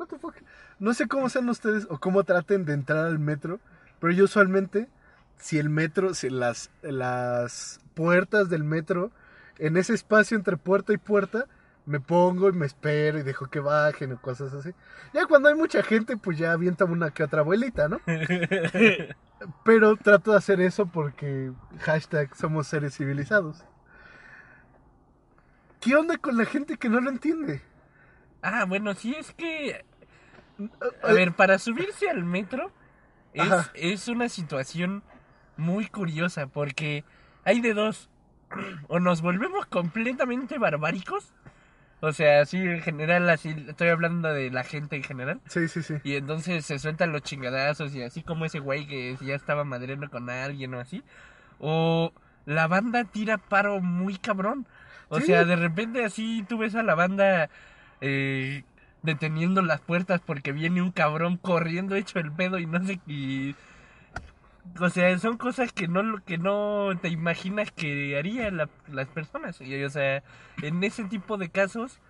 [0.08, 0.34] The fuck?
[0.80, 3.60] No sé cómo sean ustedes o cómo traten de entrar al metro,
[4.00, 4.88] pero yo usualmente,
[5.36, 9.12] si el metro, si las, las puertas del metro,
[9.60, 11.46] en ese espacio entre puerta y puerta,
[11.86, 14.70] me pongo y me espero y dejo que bajen o cosas así.
[15.12, 18.00] Ya cuando hay mucha gente, pues ya avienta una que otra abuelita, ¿no?
[19.64, 23.64] Pero trato de hacer eso porque hashtag somos seres civilizados.
[25.80, 27.62] ¿Qué onda con la gente que no lo entiende?
[28.42, 29.84] Ah, bueno, sí, es que.
[31.02, 32.70] A ver, para subirse al metro
[33.32, 35.02] es, es una situación
[35.56, 37.04] muy curiosa porque
[37.44, 38.10] hay de dos.
[38.88, 41.32] O nos volvemos completamente barbáricos.
[42.02, 45.40] O sea, así en general, así estoy hablando de la gente en general.
[45.46, 45.94] Sí, sí, sí.
[46.02, 50.08] Y entonces se sueltan los chingadazos y así como ese güey que ya estaba madreando
[50.08, 51.02] con alguien o así.
[51.58, 52.12] O
[52.46, 54.66] la banda tira paro muy cabrón.
[55.10, 55.26] O Sí.
[55.26, 57.50] sea, de repente así tú ves a la banda
[58.00, 58.64] eh,
[59.02, 63.54] deteniendo las puertas porque viene un cabrón corriendo hecho el pedo y no sé y
[64.78, 69.60] o sea, son cosas que no que no te imaginas que harían la- las personas.
[69.60, 70.22] Y, o sea,
[70.62, 72.00] en ese tipo de casos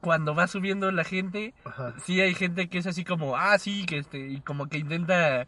[0.00, 1.94] cuando va subiendo la gente, Ajá.
[2.04, 5.46] sí hay gente que es así como, ah, sí, que este, y como que intenta,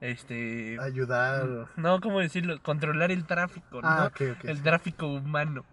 [0.00, 1.68] este, Ayudar.
[1.76, 2.60] no, ¿cómo decirlo?
[2.62, 3.88] Controlar el tráfico, ¿no?
[3.88, 4.44] Ah, ok, ok.
[4.46, 4.62] el sí.
[4.64, 5.64] tráfico humano.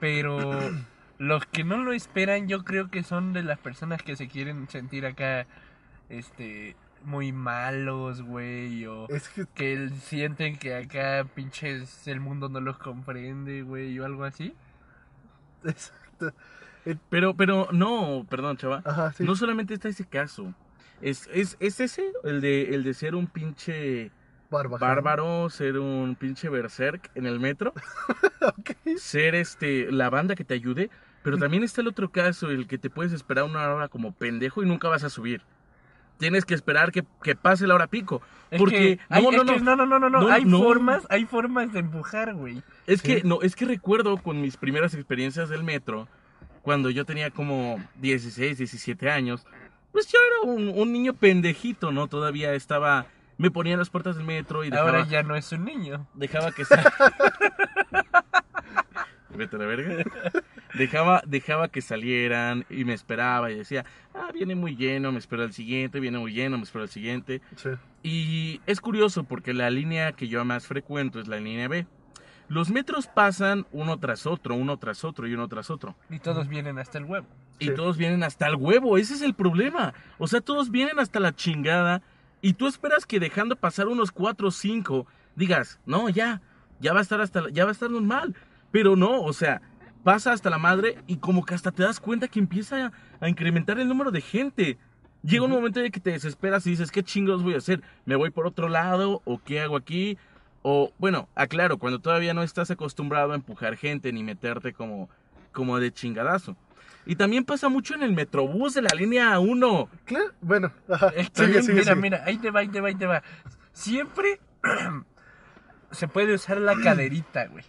[0.00, 0.58] Pero
[1.18, 4.68] los que no lo esperan, yo creo que son de las personas que se quieren
[4.68, 5.46] sentir acá,
[6.08, 12.60] este, muy malos, güey, o Es que que sienten que acá pinches el mundo no
[12.60, 14.54] los comprende, güey, o algo así.
[15.64, 16.32] Exacto.
[17.08, 18.82] Pero, pero, no, perdón, chava.
[18.84, 19.24] Ajá, sí.
[19.24, 20.54] No solamente está ese caso.
[21.00, 24.10] Es, es, es ese, el de, el de ser un pinche
[24.50, 24.80] Barbaján.
[24.80, 27.72] bárbaro, ser un pinche berserk en el metro,
[28.40, 28.70] Ok.
[28.96, 30.90] ser este la banda que te ayude,
[31.22, 34.62] pero también está el otro caso, el que te puedes esperar una hora como pendejo
[34.62, 35.42] y nunca vas a subir.
[36.22, 38.22] Tienes que esperar que, que pase la hora pico.
[38.52, 40.62] Es Porque, que hay- no, no, que no, no, no, no, hay no.
[40.62, 42.62] formas, hay formas de empujar, güey.
[42.86, 43.08] Es Sí.
[43.16, 46.06] que, no, es que recuerdo con mis primeras experiencias del metro,
[46.62, 49.44] cuando yo tenía como 16, 17 años,
[49.90, 52.06] pues yo era un, un niño pendejito, ¿no?
[52.06, 53.06] Todavía estaba,
[53.36, 56.06] me ponía en las puertas del metro y dejaba, Ahora ya no es un niño.
[56.14, 56.62] dejaba que
[59.34, 60.04] Vete a la verga.
[60.74, 65.42] Dejaba, dejaba que salieran y me esperaba y decía, ah, viene muy lleno, me espero
[65.42, 67.42] al siguiente, viene muy lleno, me espero al siguiente.
[67.56, 67.70] Sí.
[68.02, 71.86] Y es curioso porque la línea que yo más frecuento es la línea B.
[72.48, 75.94] Los metros pasan uno tras otro, uno tras otro y uno tras otro.
[76.10, 77.26] Y todos vienen hasta el huevo.
[77.58, 77.74] Y Sí.
[77.74, 79.94] todos vienen hasta el huevo, ese es el problema.
[80.18, 82.02] O sea, todos vienen hasta la chingada
[82.40, 85.06] y tú esperas que dejando pasar unos cuatro o cinco
[85.36, 86.40] digas, no, ya,
[86.80, 88.34] ya va a estar hasta, la- ya va a estar normal.
[88.72, 89.60] Pero no, o sea,
[90.04, 93.28] pasa hasta la madre y como que hasta te das cuenta que empieza a, a
[93.28, 94.78] incrementar el número de gente.
[95.22, 97.82] Llega un momento en que te desesperas y dices, ¿qué chingos voy a hacer?
[98.04, 99.22] ¿Me voy por otro lado?
[99.24, 100.18] ¿O qué hago aquí?
[100.62, 105.08] O, bueno, aclaro, cuando todavía no estás acostumbrado a empujar gente ni meterte como,
[105.52, 106.56] como de chingadazo.
[107.04, 109.88] Y también pasa mucho en el metrobús de la línea 1.
[110.04, 111.08] Claro, bueno, ajá.
[111.16, 111.96] Es que, Sigue, sigue, mira, sigue.
[112.00, 113.22] mira, ahí te va, ahí te va, ahí te va.
[113.72, 114.40] Siempre
[115.90, 117.64] se puede usar la caderita, güey.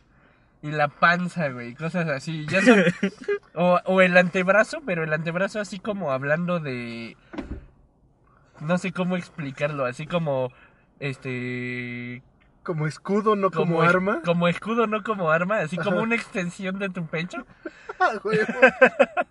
[0.63, 2.45] Y la panza, güey, cosas así.
[2.47, 2.83] Ya son-
[3.53, 7.17] o, o el antebrazo, pero el antebrazo así como hablando de...
[8.61, 10.53] No sé cómo explicarlo, así como...
[11.01, 12.23] Este...
[12.63, 14.21] Como escudo, no como, arma.
[14.23, 16.03] Como escudo, no como arma, así como Ajá.
[16.03, 17.45] una extensión de tu pecho.
[17.99, 18.19] Ah,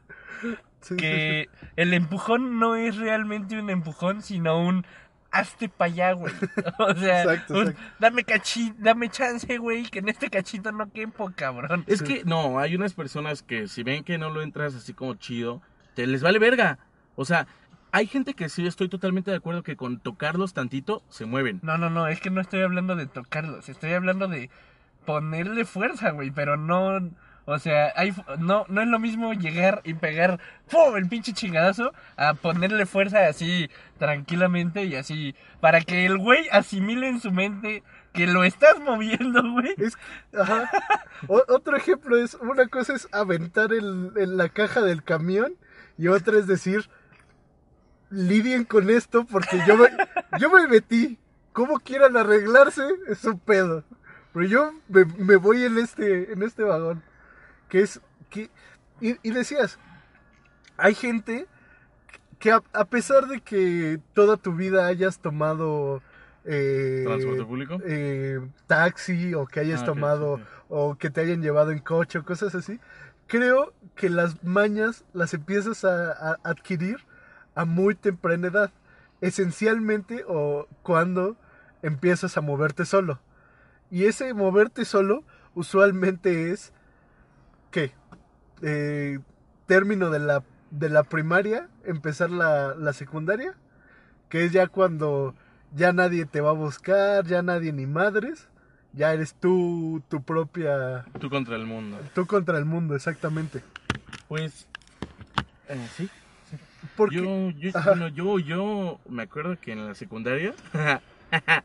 [0.80, 4.86] sí, que el empujón no es realmente un empujón, sino un
[5.32, 6.32] hazte pa' allá, güey.
[6.78, 7.82] O sea, Exacto, un, exacto.
[7.98, 11.84] dame cachi, dame chance, güey, que en este cachito no quepo, cabrón.
[11.86, 12.04] Es Sí.
[12.04, 15.62] que, no, hay unas personas que si ven que no lo entras así como chido,
[15.94, 16.78] te les vale verga.
[17.16, 17.46] O sea,
[17.92, 21.60] hay gente que sí estoy totalmente de acuerdo que con tocarlos tantito se mueven.
[21.62, 24.48] No, no, no, es que no estoy hablando de tocarlos, estoy hablando de
[25.04, 27.10] ponerle fuerza, güey, pero no,
[27.44, 30.38] o sea, hay, no, no es lo mismo llegar y pegar
[30.96, 37.08] el pinche chingadazo a ponerle fuerza así tranquilamente y así para que el güey asimile
[37.08, 39.74] en su mente que lo estás moviendo, güey.
[41.28, 45.54] Otro ejemplo es, una cosa es aventar el, en la caja del camión
[45.98, 46.88] y otra es decir,
[48.10, 49.88] lidien con esto porque yo me,
[50.38, 51.18] yo me metí.
[51.52, 52.82] ¿Cómo quieran arreglarse?
[53.08, 53.84] Es su pedo.
[54.32, 57.02] Pero yo me, me voy en este, en este vagón.
[57.72, 58.50] Que es, que,
[59.00, 59.78] y, y decías,
[60.76, 61.46] hay gente
[62.38, 66.02] que a, a pesar de que toda tu vida hayas tomado...
[66.44, 67.78] eh, ¿Transporte público?
[67.86, 70.48] eh, taxi o que hayas Ah, tomado sí, sí.
[70.68, 72.78] o que te hayan llevado en coche o cosas así,
[73.26, 76.98] creo que las mañas las empiezas a, a adquirir
[77.54, 78.70] a muy temprana edad,
[79.22, 81.36] esencialmente o cuando
[81.80, 83.18] empiezas a moverte solo.
[83.90, 86.72] Y ese moverte solo usualmente es
[87.72, 87.92] ¿qué?
[88.62, 89.18] eh,
[89.66, 93.54] término de la, de la primaria, empezar la, la secundaria,
[94.28, 95.34] que es ya cuando
[95.74, 98.48] ya nadie te va a buscar, ya nadie ni madres,
[98.92, 101.98] ya eres tú, tu propia, Tú contra el mundo.
[102.14, 103.62] tú contra el mundo, exactamente.
[104.28, 104.68] Pues,
[105.68, 106.08] eh, sí.
[106.96, 110.52] Porque, Yo, yo, bueno, yo, yo me acuerdo que en la secundaria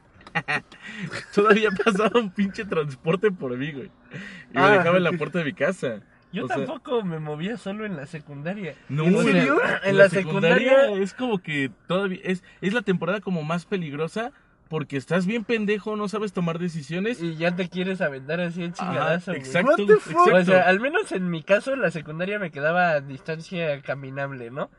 [1.34, 3.92] todavía pasaba un pinche transporte por mí, güey.
[4.54, 6.02] Y me Ah, dejaba en la puerta de mi casa.
[6.34, 8.76] Yo O sea- tampoco me movía solo en la secundaria.
[8.90, 9.58] No, ¿En o sea, serio?
[9.84, 14.32] En la secundaria es como que todavía es, es la temporada como más peligrosa
[14.70, 17.22] porque estás bien pendejo, no sabes tomar decisiones.
[17.24, 19.32] y ya te quieres aventar así en chingadazo.
[19.32, 19.40] güey.
[19.40, 20.18] exacto, fuck?
[20.18, 20.52] O exacto.
[20.52, 24.70] sea, al menos en mi caso, la secundaria me quedaba a distancia caminable, ¿no?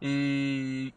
[0.00, 0.94] Y.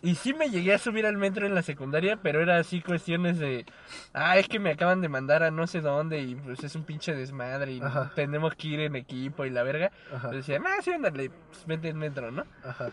[0.00, 3.38] Y sí me llegué a subir al metro en la secundaria, pero era así cuestiones
[3.38, 3.66] de.
[4.14, 6.84] Ah, es que me acaban de mandar a no sé dónde y pues es un
[6.84, 8.10] pinche desmadre y Ajá.
[8.14, 9.92] tenemos que ir en equipo y la verga.
[10.12, 12.44] Ajá, Pues decía, ah, sí, ándale, pues vete en metro, ¿no?
[12.64, 12.90] ajá.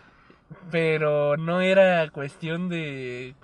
[0.70, 3.34] Pero no era cuestión de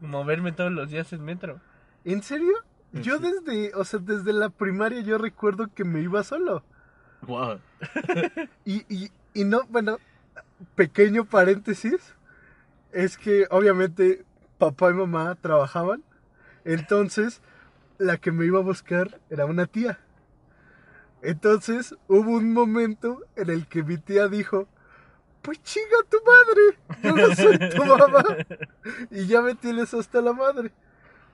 [0.00, 1.60] moverme todos los días en metro.
[2.04, 2.52] ¿En serio?
[2.92, 3.24] Yo Sí.
[3.44, 6.62] desde, o sea, desde la primaria yo recuerdo que me iba solo.
[7.22, 7.58] Guau.
[8.64, 9.98] Y, y, y no, bueno,
[10.74, 12.13] pequeño paréntesis,
[12.94, 14.24] es que obviamente
[14.58, 16.02] papá y mamá trabajaban,
[16.64, 17.42] entonces
[17.98, 19.98] la que me iba a buscar era una tía.
[21.22, 24.68] Entonces hubo un momento en el que mi tía dijo,
[25.42, 28.24] pues chinga tu madre, yo no soy tu mamá.
[29.10, 30.70] Y ya me tienes hasta la madre.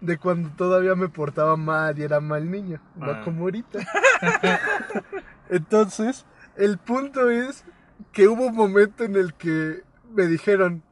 [0.00, 3.20] De cuando todavía me portaba mal y era mal niño, no Ah.
[3.22, 3.80] como ahorita.
[5.50, 6.24] Entonces,
[6.56, 7.64] el punto es
[8.12, 9.82] que hubo un momento en el que
[10.14, 10.82] me dijeron,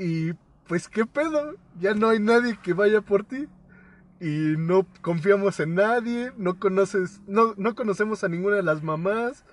[0.00, 0.32] y
[0.66, 3.48] pues qué pedo, ya no hay nadie que vaya por ti.
[4.20, 9.44] Y no confiamos en nadie, no conoces, no, no conocemos a ninguna de las mamás.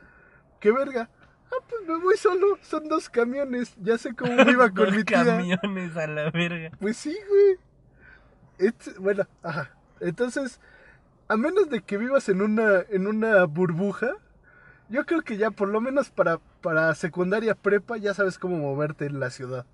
[0.60, 1.10] ¿Qué verga?
[1.50, 4.96] Ah, pues me voy solo, son dos camiones, ya sé cómo me iba con Dos
[4.96, 5.24] mi tía.
[5.24, 6.72] camiones a la verga.
[6.80, 8.74] Pues sí, güey.
[9.00, 9.72] Bueno, ajá.
[10.02, 10.60] Entonces,
[11.28, 14.12] a menos de que vivas en una, en una burbuja,
[14.90, 19.06] yo creo que ya por lo menos para, para secundaria prepa ya sabes cómo moverte
[19.06, 19.66] en la ciudad.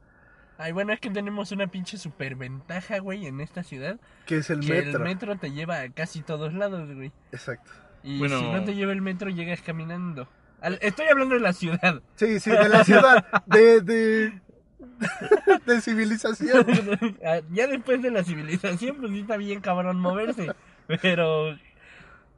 [0.64, 4.00] Ay, bueno, es que tenemos una pinche superventaja, güey, en esta ciudad.
[4.26, 4.98] Que es el que metro.
[5.00, 7.12] el metro te lleva a casi todos lados, güey.
[7.34, 7.70] Exacto.
[8.02, 8.40] Y Bueno.
[8.40, 10.30] si no te lleva el metro, llegas caminando.
[10.62, 12.02] Al- Estoy hablando de la ciudad.
[12.16, 13.26] Sí, sí, de la ciudad.
[13.46, 14.42] De, de,
[15.66, 16.66] de civilización.
[17.26, 20.52] Ah, ya después de la civilización, pues sí está bien cabrón moverse.
[21.02, 21.56] Pero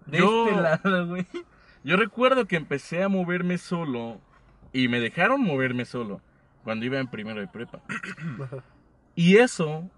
[0.08, 1.28] de Yo- este lado, güey.
[1.84, 4.20] Yo recuerdo que empecé a moverme solo
[4.74, 6.22] y me dejaron moverme solo
[6.66, 7.80] cuando iba en primero de prepa.
[9.18, 9.90] Y eso,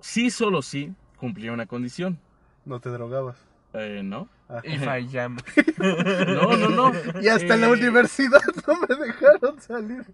[0.00, 2.18] sí, solo sí, cumplía una condición.
[2.66, 3.38] No te drogabas.
[3.72, 4.28] Eh, ¿no?
[4.50, 4.60] Ah.
[4.64, 5.42] Y fallamos.
[5.78, 6.92] No, no, no.
[7.22, 10.04] Y hasta en la Eh, universidad no me dejaron salir.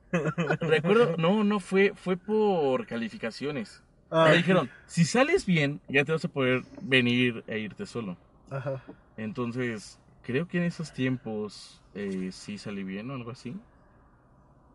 [0.60, 3.82] Recuerdo, no, no, fue, fue por calificaciones.
[4.10, 8.16] Ah, Me dijeron, si sales bien, ya te vas a poder venir e irte solo.
[8.50, 8.80] Ajá.
[9.16, 13.56] Entonces, creo que en esos tiempos eh, sí salí bien o algo así.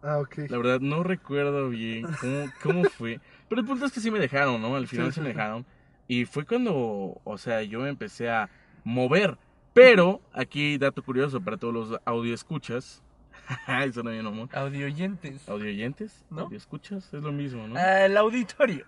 [0.05, 0.37] Ah, ok.
[0.49, 3.19] La verdad, no recuerdo bien cómo, cómo fue.
[3.49, 4.75] Pero el punto es que sí me dejaron, ¿no?
[4.75, 5.65] Al final Sí, sí me dejaron.
[6.07, 8.49] Y fue cuando, o sea, yo me empecé a
[8.83, 9.37] mover.
[9.73, 13.01] Pero, aquí, dato curioso para todos los audio escuchas.
[13.83, 14.47] Eso no bien, amor.
[14.53, 15.49] Audio oyentes.
[15.49, 16.23] ¿Audio oyentes?
[16.29, 16.41] ¿No?
[16.43, 17.11] ¿Audio escuchas?
[17.11, 17.75] Es lo mismo, ¿no?
[17.75, 18.85] Ah, el auditorio.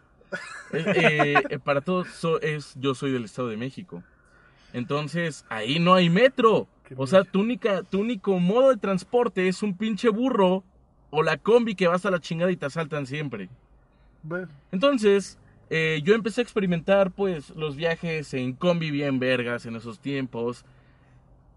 [0.71, 4.03] Eh, eh, para todos, so- es, yo soy del Estado de México.
[4.73, 6.67] Entonces, ahí no hay metro.
[6.83, 10.63] Qué O sea, tu, única, tu único modo de transporte es un pinche burro
[11.09, 13.49] o la combi que vas a la chingada y te asaltan siempre.
[14.23, 15.37] Bueno, Entonces,
[15.69, 20.65] eh, yo empecé a experimentar, pues, los viajes en combi bien vergas en esos tiempos.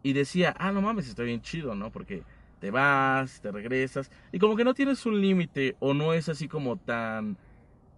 [0.02, 1.90] Y decía, ah, no mames, está bien chido, ¿no?
[1.90, 2.22] Porque
[2.60, 4.10] te vas, te regresas.
[4.32, 7.36] Y como que no tienes un límite o no es así como tan,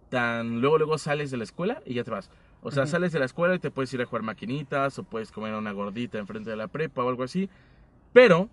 [0.09, 0.59] tan...
[0.59, 2.29] Luego, luego sales de la escuela y ya te vas.
[2.61, 5.31] O sea, sales de la escuela y te puedes ir a jugar maquinitas o puedes
[5.31, 7.49] comer una gordita enfrente de la prepa o algo así.
[8.13, 8.49] Pero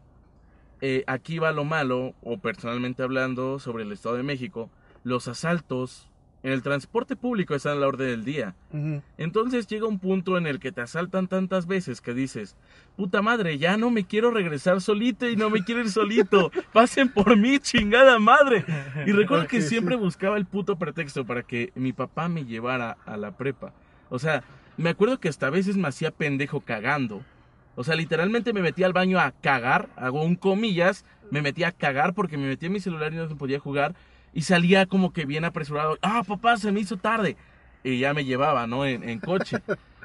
[0.81, 4.71] eh, aquí va lo malo, o personalmente hablando sobre el Estado de México,
[5.05, 6.11] los asaltos
[6.43, 8.55] en el transporte público están a la orden del día.
[9.19, 12.57] Entonces llega un punto en el que te asaltan tantas veces que dices,
[12.97, 16.51] puta madre, ya no me quiero regresar solito y no me quiero ir solito.
[16.73, 18.65] Pasen por mí, chingada madre.
[19.07, 23.17] Y recuerdo que siempre buscaba el puto pretexto para que mi papá me llevara a
[23.17, 23.75] la prepa.
[24.09, 24.43] O sea,
[24.77, 27.23] me acuerdo que hasta a veces me hacía pendejo cagando.
[27.81, 31.73] O sea, literalmente me metía al baño a cagar, hago un comillas, me metía a
[31.73, 33.95] cagar porque me metía en mi celular y no se podía jugar.
[34.35, 35.97] Y salía como que bien apresurado.
[36.03, 37.39] Ah, papá, se me hizo tarde.
[37.83, 38.85] y ya me llevaba, ¿no?
[38.85, 39.57] En, en coche.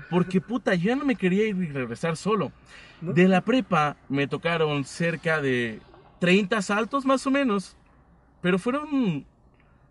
[0.09, 2.53] Porque puta, yo ya no me quería ir y regresar solo.
[3.01, 3.11] ¿No?
[3.11, 5.81] De la prepa me tocaron cerca de
[6.19, 7.75] 30 asaltos más o menos.
[8.39, 9.25] Pero fueron,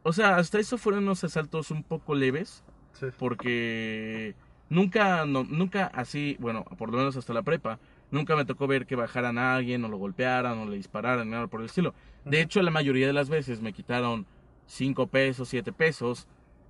[0.03, 2.65] o sea, hasta eso fueron unos asaltos un poco leves.
[2.95, 3.09] Sí.
[3.19, 4.35] Porque
[4.69, 7.79] nunca, no, nunca así, bueno, por lo menos hasta la prepa,
[8.11, 11.47] nunca me tocó ver que bajaran a alguien o lo golpearan o le dispararan, nada
[11.47, 11.95] por el estilo.
[12.25, 14.27] De hecho, la mayoría de las veces me quitaron
[14.67, 16.27] 5 pesos, 7 pesos.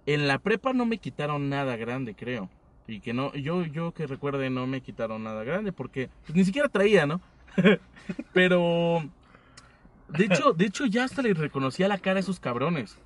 [0.07, 2.51] En la prepa no me quitaron nada grande, creo.
[2.87, 6.45] Y que no, yo, yo que recuerde no me quitaron nada grande porque pues, ni
[6.45, 7.21] siquiera traía, ¿no?
[8.33, 9.09] Pero,
[10.09, 12.99] de hecho, de hecho ya hasta les reconocía la cara a esos cabrones.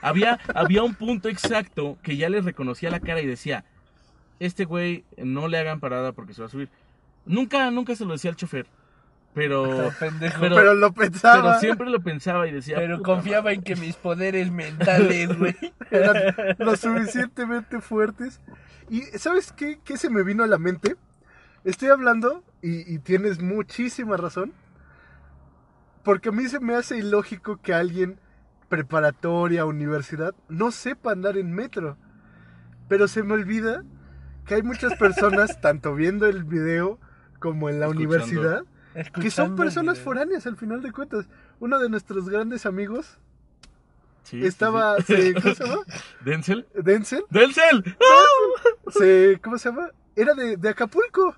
[0.00, 3.64] Había, había un punto exacto que ya les reconocía la cara y decía,
[4.40, 6.68] este güey no le hagan parada porque se va a subir.
[7.26, 8.66] Nunca, nunca se lo decía al chofer.
[9.34, 10.40] Pero, pendejo.
[10.40, 11.42] pero- Pero, lo pensaba.
[11.42, 12.76] pero siempre lo pensaba y decía.
[12.76, 15.54] Pero "Puta confiaba en que mis poderes mentales, güey.
[15.90, 16.16] eran
[16.58, 18.40] lo suficientemente fuertes.
[18.90, 20.96] Y ¿sabes qué, qué se me vino a la mente?
[21.64, 24.52] Estoy hablando, y, y tienes muchísima razón,
[26.02, 28.18] porque a mí se me hace ilógico que alguien,
[28.70, 31.96] preparatoria, universidad, no sepa andar en metro.
[32.88, 33.84] Pero se me olvida
[34.48, 36.98] que hay muchas personas, tanto viendo el video
[37.38, 38.08] como en la Escuchando.
[38.16, 38.62] universidad,
[39.20, 41.26] que son personas foráneas al final de cuentas.
[41.60, 43.18] Uno de nuestros grandes amigos
[44.24, 45.14] Sí, sí, estaba, sí.
[45.14, 45.82] se- ¿cómo se llama?
[46.24, 46.66] ¿Denzel?
[46.74, 47.24] Denzel.
[47.30, 47.96] ¡Denzel!
[48.90, 49.90] se, ¿cómo se llama?
[50.16, 51.34] Era de, de Acapulco.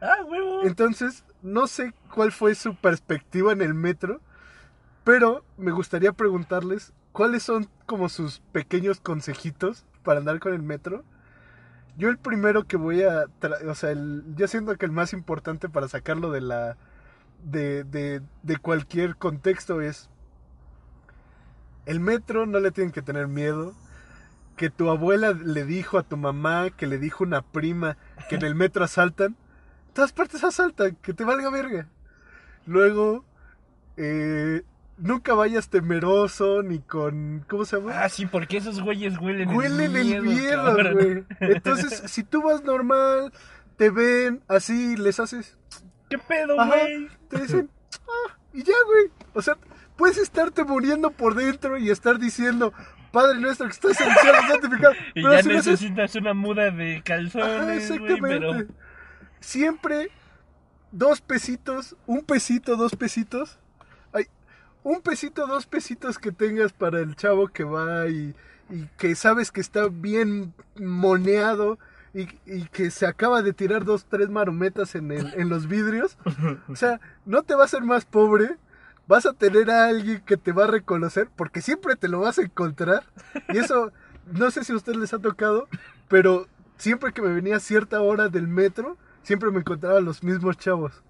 [0.00, 0.62] Ah, huevo.
[0.62, 4.20] Entonces, no sé cuál fue su perspectiva en el metro,
[5.04, 11.04] pero me gustaría preguntarles cuáles son como sus pequeños consejitos para andar con el metro.
[11.96, 13.26] Yo el primero que voy a,
[13.68, 16.76] o sea, el- yo siento que el más importante para sacarlo de la,
[17.44, 20.08] de, de, de cualquier contexto es,
[21.86, 23.74] el metro no le tienen que tener miedo,
[24.56, 27.96] que tu abuela le dijo a tu mamá, que le dijo una prima,
[28.28, 29.36] que en el metro asaltan,
[29.94, 31.88] todas partes asaltan, que te valga verga.
[32.66, 33.24] Luego,
[33.96, 34.62] eh,
[35.00, 38.02] nunca vayas temeroso ni con, ¿cómo se llama?
[38.02, 40.92] Ah, sí, porque esos güeyes huelen Huelen el el miedo, miedo, cabrón.
[40.94, 41.24] güey.
[41.52, 43.32] Entonces, si tú vas normal,
[43.76, 45.56] te ven así, les haces,
[46.08, 46.70] ¿Qué pedo, Ajá.
[46.76, 47.08] güey?
[47.28, 47.70] te dicen,
[48.08, 49.10] ah, y ya, güey.
[49.32, 49.56] O sea,
[49.96, 52.72] puedes estarte muriendo por dentro y estar diciendo,
[53.12, 54.94] Padre nuestro que estás en el cielo, santificado.
[55.14, 58.38] Y Pero ya si lo haces- necesitas una muda de Ajá, calzones, güey, exactamente.
[58.66, 58.66] pero...
[59.40, 60.10] Siempre
[60.92, 63.58] dos pesitos, un pesito, dos pesitos.
[64.82, 68.34] Un pesito, dos pesitos que tengas para el chavo que va y,
[68.96, 71.78] que sabes que está bien moneado
[72.14, 72.26] y,
[72.68, 76.16] que se acaba de tirar dos, tres marometas en, en los vidrios.
[76.68, 78.56] O sea, no te va a hacer más pobre.
[79.06, 82.38] Vas a tener a alguien que te va a reconocer porque siempre te lo vas
[82.38, 83.04] a encontrar.
[83.48, 83.92] Y eso,
[84.32, 85.68] no sé si a ustedes les ha tocado,
[86.08, 86.46] pero
[86.78, 91.02] siempre que me venía a cierta hora del metro, siempre me encontraba los mismos chavos.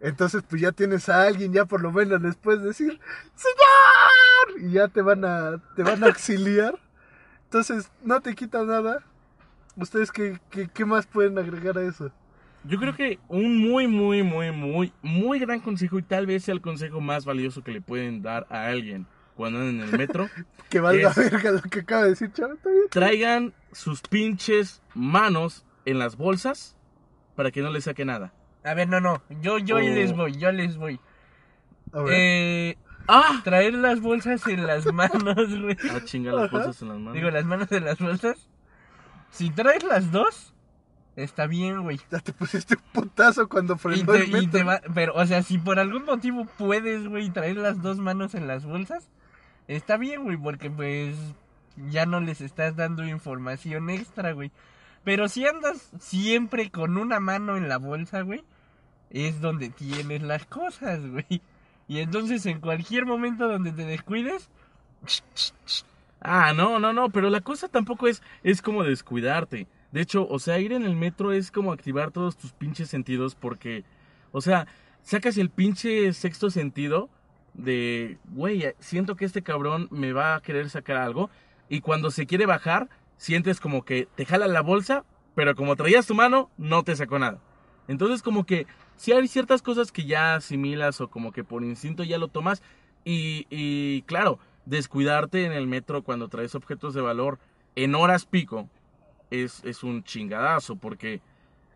[0.00, 2.98] Entonces, pues ya tienes a alguien, ya por lo menos les puedes decir,
[3.34, 4.60] ¡Señor!
[4.66, 6.78] Y ya te van a, te van a auxiliar.
[7.44, 9.02] Entonces, no te quita nada.
[9.76, 12.10] ¿Ustedes qué, qué, qué más pueden agregar a eso?
[12.64, 16.54] Yo creo que un muy, muy, muy, muy, muy gran consejo y tal vez sea
[16.54, 20.28] el consejo más valioso que le pueden dar a alguien cuando andan en el metro.
[20.70, 22.56] Que valga Es- verga lo que acaba de decir, bien.
[22.90, 26.76] Traigan sus pinches manos en las bolsas
[27.34, 28.32] para que no les saque nada.
[28.64, 29.22] A ver, no, no.
[29.40, 31.00] Yo, yo ahí O- les voy, yo les voy.
[31.92, 32.14] A ver.
[32.16, 33.40] Eh, ¡Ah!
[33.42, 35.76] traer las bolsas en las manos, güey.
[35.90, 36.56] Ah, chinga las Ajá.
[36.58, 37.14] bolsas en las manos.
[37.14, 38.48] Digo, las manos en las bolsas.
[39.30, 40.54] Si traes las dos,
[41.16, 41.98] está bien, güey.
[42.10, 44.50] Ya te pusiste un putazo cuando Y frenó te, el y metro.
[44.50, 48.34] te va, pero, o sea, si por algún motivo puedes, güey, traer las dos manos
[48.34, 49.08] en las bolsas,
[49.68, 51.16] está bien, güey, porque pues
[51.88, 54.50] ya no les estás dando información extra, güey.
[55.04, 58.44] Pero si andas siempre con una mano en la bolsa, güey,
[59.10, 61.42] es donde tienes las cosas, güey.
[61.88, 64.48] Y entonces en cualquier momento donde te descuides,
[66.20, 69.66] Ah, no, no, no, pero la cosa tampoco es, es como descuidarte.
[69.90, 73.34] De hecho, o sea, ir en el metro es como activar todos tus pinches sentidos
[73.34, 73.84] porque,
[74.32, 74.66] o sea,
[75.02, 77.08] sacas el pinche sexto sentido
[77.54, 81.30] de, güey, siento que este cabrón me va a querer sacar algo
[81.68, 82.88] y cuando se quiere bajar,
[83.20, 85.04] sientes como que te jala la bolsa,
[85.34, 87.38] pero como traías tu mano, no te sacó nada.
[87.86, 88.66] Entonces como que
[88.96, 92.62] si hay ciertas cosas que ya asimilas o como que por instinto ya lo tomas
[93.04, 97.38] y, y claro, descuidarte en el metro cuando traes objetos de valor
[97.76, 98.70] en horas pico
[99.30, 101.20] es, es un chingadazo porque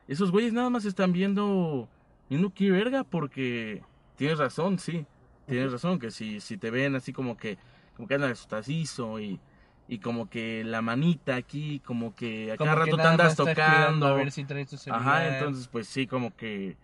[0.09, 1.91] esos güeyes nada más están viendo
[2.31, 3.83] viendo qué verga porque
[4.17, 5.05] tienes razón, sí,
[5.47, 7.59] tienes razón que si, si te ven así como que
[7.97, 9.39] como que andas y,
[9.87, 13.37] y como que la manita aquí, como que a Como cada que rato te andas
[13.37, 14.07] tocando.
[14.07, 15.03] A ver si traes tu celular.
[15.03, 16.77] Ajá, entonces pues sí, como que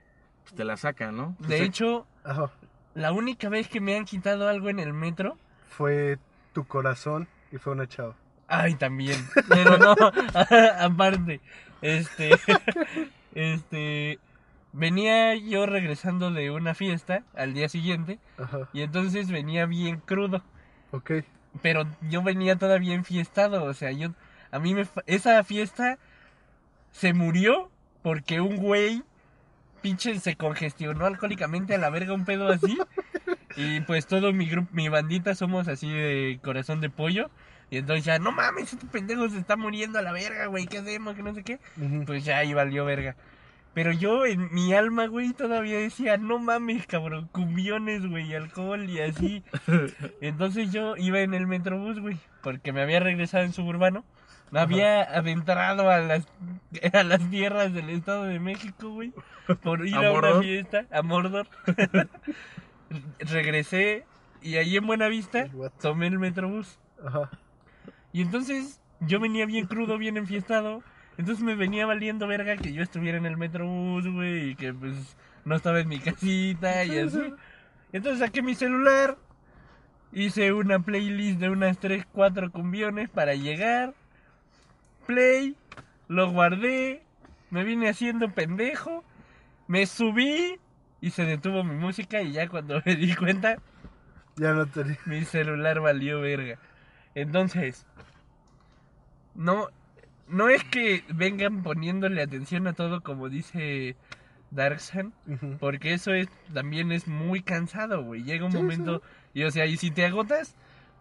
[0.43, 1.37] pues, te la sacan, ¿no?
[1.39, 2.51] De hecho, Ajá.
[2.95, 5.39] la única vez que me han quitado algo en el metro.
[5.69, 6.19] Fue
[6.53, 8.15] tu corazón y fue una chava.
[8.49, 9.17] Ay, también.
[9.49, 9.95] Pero no,
[10.79, 11.41] aparte.
[11.81, 12.31] Este.
[13.33, 14.19] Este.
[14.73, 18.19] Venía yo regresando de una fiesta al día siguiente.
[18.39, 18.69] Ajá.
[18.73, 20.43] Y entonces venía bien crudo.
[20.91, 21.13] Ok.
[21.63, 23.65] Pero yo venía todavía enfiestado.
[23.65, 24.11] O sea, yo.
[24.51, 24.87] A mí me.
[25.07, 25.99] Esa fiesta
[26.93, 27.71] se murió
[28.03, 29.03] porque un güey.
[29.83, 32.77] Pinche se congestionó alcohólicamente a la verga un pedo así.
[33.57, 37.31] Y pues todo mi grupo, mi bandita somos así de corazón de pollo.
[37.71, 40.79] Y entonces ya, no mames, este pendejo se está muriendo a la verga, güey, ¿qué
[40.79, 41.15] hacemos?
[41.15, 41.61] Que no sé qué.
[42.05, 43.17] Pues ya ahí valió verga.
[43.73, 49.01] Pero yo en mi alma, güey, todavía decía, no mames, cabrón, cumbiones, güey, alcohol y
[49.01, 49.45] así.
[50.21, 54.05] Entonces yo iba en el metrobús, güey, porque me había regresado en suburbano.
[54.51, 56.27] Me había adentrado a las,
[56.93, 59.13] a las tierras del Estado de México, güey,
[59.63, 61.47] por ir ¿A a, una fiesta, a Mordor.
[63.21, 64.05] Regresé
[64.43, 65.49] y ahí en Buenavista
[65.81, 66.81] tomé el metrobús.
[67.07, 67.31] Ajá.
[68.13, 70.83] Y entonces yo venía bien crudo, bien enfiestado.
[71.21, 74.95] Entonces me venía valiendo verga que yo estuviera en el metrobús, güey, y que pues
[75.45, 77.35] no estaba en mi casita y así.
[77.93, 79.19] Entonces saqué mi celular,
[80.13, 83.93] hice una playlist de unas 3, 4 cumbiones para llegar.
[85.07, 85.57] Play,
[86.09, 87.03] lo guardé,
[87.51, 89.05] me vine haciendo pendejo,
[89.69, 90.59] me subí
[91.03, 93.59] y se detuvo mi música y ya cuando me di cuenta
[94.37, 94.97] Ya no tenía.
[95.05, 96.59] mi celular valió verga.
[97.15, 97.87] Entonces,
[99.35, 99.69] no,
[100.31, 103.97] no es que vengan poniéndole atención a todo como dice
[104.51, 105.13] Darksan,
[105.59, 108.23] porque eso es también es muy cansado, güey.
[108.25, 109.03] Llega un Sí, momento
[109.35, 110.57] y o sea, y si te agotas,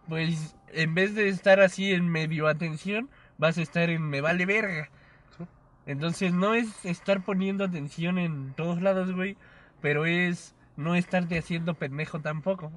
[0.08, 3.08] pues en vez de estar así en medio atención,
[3.38, 4.90] vas a estar en me vale verga.
[5.36, 5.44] Sí.
[5.86, 9.36] Entonces no es estar poniendo atención en todos lados, güey,
[9.80, 12.72] pero es no estarte haciendo pendejo tampoco.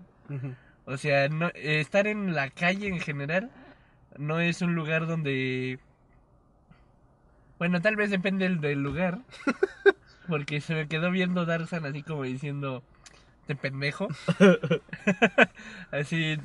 [0.85, 3.51] O sea, no, estar en la calle en general
[4.17, 5.79] no es un lugar donde...
[7.59, 9.19] Bueno, tal vez depende del, del lugar.
[10.27, 12.83] Porque se me quedó viendo Darsan así como diciendo,
[13.47, 14.07] te pendejo.
[15.91, 16.37] así,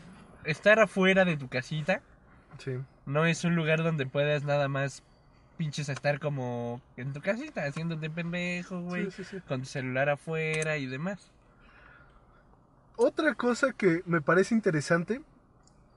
[0.44, 2.00] estar afuera de tu casita
[2.58, 2.72] Sí.
[3.06, 5.04] no es un lugar donde puedas nada más
[5.56, 9.06] pinches estar como en tu casita haciéndote pendejo, güey.
[9.10, 9.40] Sí, sí, sí.
[9.46, 11.30] Con tu celular afuera y demás.
[12.96, 15.20] Otra cosa que me parece interesante,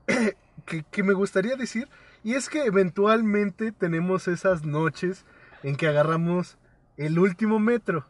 [0.66, 1.88] que, que me gustaría decir,
[2.24, 5.24] y es que eventualmente tenemos esas noches
[5.62, 6.58] en que agarramos
[6.96, 8.06] el último metro,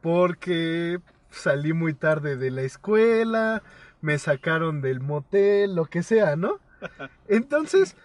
[0.00, 3.62] porque salí muy tarde de la escuela,
[4.00, 6.60] me sacaron del motel, lo que sea, ¿no?
[7.28, 7.96] Entonces,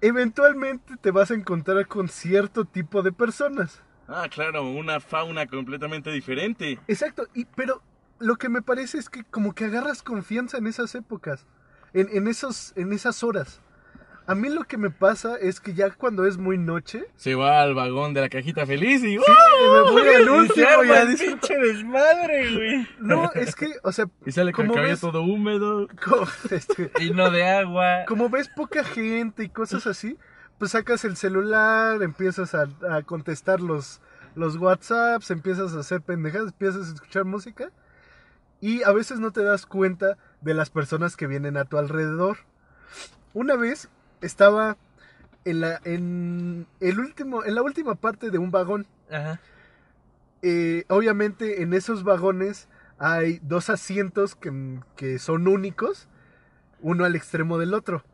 [0.00, 3.82] eventualmente te vas a encontrar con cierto tipo de personas.
[4.08, 6.78] Ah, claro, una fauna completamente diferente.
[6.88, 7.82] Exacto, y, pero
[8.18, 11.46] lo que me parece es que como que agarras confianza en esas épocas,
[11.92, 13.60] en, en, esos, en esas horas.
[14.28, 17.62] A mí lo que me pasa es que ya cuando es muy noche, Se va
[17.62, 19.22] al vagón de la cajita feliz y ¡uh!
[19.22, 22.88] me voy al último y dis- pinche desmadre, güey.
[22.98, 25.00] No, es que, o sea, Y sale con el ¿Cómo cabello ves?
[25.00, 25.88] todo húmedo.
[26.04, 28.04] como, este, Y no de agua.
[28.06, 30.18] como ves poca gente y cosas así,
[30.58, 34.02] pues sacas el celular, empiezas a, a contestar los,
[34.34, 37.70] los WhatsApps, empiezas a hacer pendejadas, empiezas a escuchar música
[38.60, 42.38] y a veces no te das cuenta de las personas que vienen a tu alrededor.
[43.32, 43.88] Una vez
[44.20, 44.76] estaba
[45.44, 48.86] en la, en el último, en la última parte de un vagón.
[49.10, 49.40] Ajá.
[50.42, 56.08] Eh, obviamente en esos vagones hay dos asientos que, que son únicos,
[56.80, 58.04] uno al extremo del otro.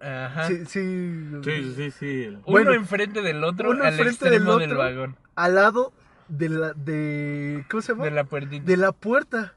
[0.00, 0.48] Ajá.
[0.48, 2.26] Sí, sí, Sí, sí, sí.
[2.28, 5.16] Uno Bueno, enfrente del otro uno al extremo del vagón.
[5.36, 5.92] Al lado
[6.28, 8.04] de la, de, ¿cómo se llama?
[8.04, 8.64] De la puertita.
[8.64, 9.54] de la puerta.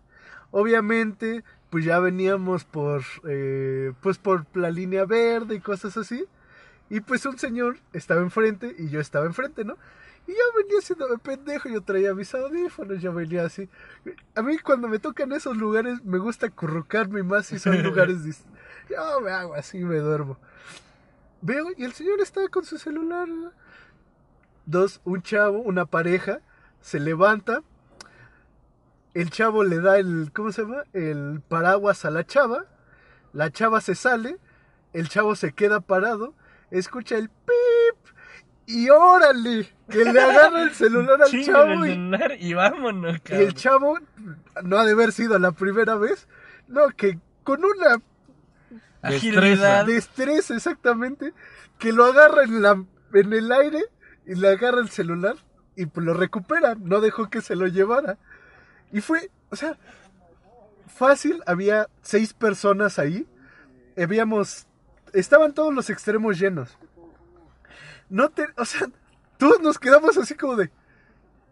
[0.51, 6.25] Obviamente, pues ya veníamos por, eh, pues por la línea verde y cosas así.
[6.89, 9.75] Y pues un señor estaba enfrente y yo estaba enfrente, ¿no?
[10.27, 13.69] Y yo venía haciéndome pendejo, yo traía mis audífonos, yo venía así.
[14.33, 18.17] A mí cuando me tocan esos lugares me gusta acurrucarme más si son lugares
[18.89, 20.37] Yo me hago así, me duermo.
[21.41, 23.27] Veo y el señor está con su celular.
[24.65, 26.39] Dos, un chavo, una pareja,
[26.81, 27.61] se levanta.
[29.15, 30.83] El chavo le da el, ¿cómo se llama?
[30.93, 32.65] El paraguas a la chava.
[33.33, 34.37] La chava se sale.
[34.93, 36.35] El chavo se queda parado.
[36.69, 38.13] Escucha el pip.
[38.67, 41.85] Y órale, que le agarra el celular al chavo.
[41.85, 43.47] el Y, vámonos, y cabrón.
[43.47, 43.99] el chavo,
[44.63, 46.27] no ha de haber sido la primera vez.
[46.67, 48.01] No, que con una
[49.01, 49.85] Agilidad.
[49.85, 51.31] de estrés exactamente,
[51.77, 53.83] que lo agarra en, la, en el aire
[54.25, 55.35] y le agarra el celular
[55.75, 58.17] y pues lo recupera, no dejó que se lo llevara.
[58.95, 59.77] Y fue, o sea,
[60.87, 63.27] fácil, había seis personas ahí,
[63.97, 64.67] habíamos,
[65.11, 66.77] estaban todos los extremos llenos.
[68.07, 68.87] No te, o sea,
[69.37, 70.69] todos nos quedamos así como de,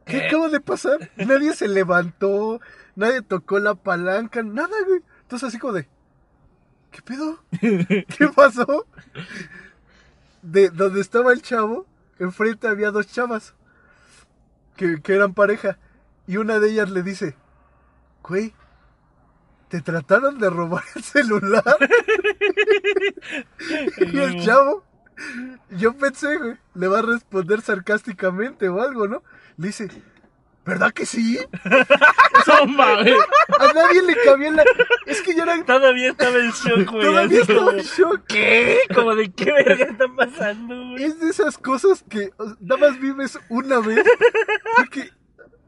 [0.05, 0.27] ¿qué ¿Qué?
[0.27, 1.11] acaba de pasar?
[1.17, 2.61] Nadie se levantó,
[2.95, 5.01] nadie tocó la palanca, nada, güey.
[5.23, 5.89] Entonces así como de,
[6.91, 7.43] ¿qué pedo?
[7.59, 8.87] ¿Qué pasó?
[10.41, 11.87] De donde estaba el chavo,
[12.19, 13.53] enfrente había dos chavas
[14.77, 15.77] que, que eran pareja.
[16.28, 17.36] Y una de ellas le dice,
[18.21, 18.53] güey,
[19.67, 21.63] ¿te trataron de robar el celular?
[23.99, 24.86] y el chavo,
[25.71, 29.24] yo pensé, güey, le va a responder sarcásticamente o algo, ¿no?
[29.57, 29.89] Le dice,
[30.65, 31.39] ¿verdad que sí?
[32.45, 33.15] No mames.
[33.59, 34.63] A nadie le cabía la...
[35.05, 35.63] Es que ya era...
[35.63, 37.05] Todavía estaba en shock, güey.
[37.05, 38.21] Todavía estaba como, en shock.
[38.28, 38.80] ¿Qué?
[38.93, 41.03] Como de qué verga está pasando, güey.
[41.03, 44.05] Es de esas cosas que nada más vives una vez.
[44.76, 45.11] Porque,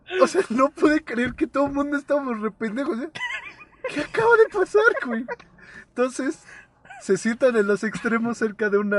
[0.21, 2.99] o sea, no pude creer que todo el mundo estábamos re pendejos.
[3.01, 3.09] ¿eh?
[3.93, 5.25] ¿Qué acaba de pasar, güey?
[5.89, 6.43] Entonces,
[7.01, 8.97] se sientan en los extremos cerca de una,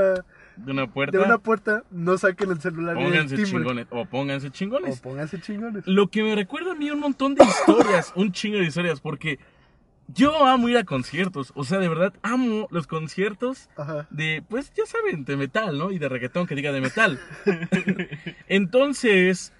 [0.56, 1.18] De una puerta.
[1.18, 3.86] de una puerta, no saquen el celular el Pónganse chingones.
[3.90, 5.00] O pónganse O chingones.
[5.00, 5.86] pónganse chingones.
[5.86, 9.38] Lo que me recuerda a mí un montón de historias, un chingo de historias, porque
[10.08, 14.06] yo amo ir a conciertos, o sea, de verdad amo los conciertos Ajá.
[14.10, 15.90] de, pues ya saben, de metal, ¿no?
[15.90, 17.18] Y de reggaetón que diga de metal.
[18.48, 19.52] Entonces,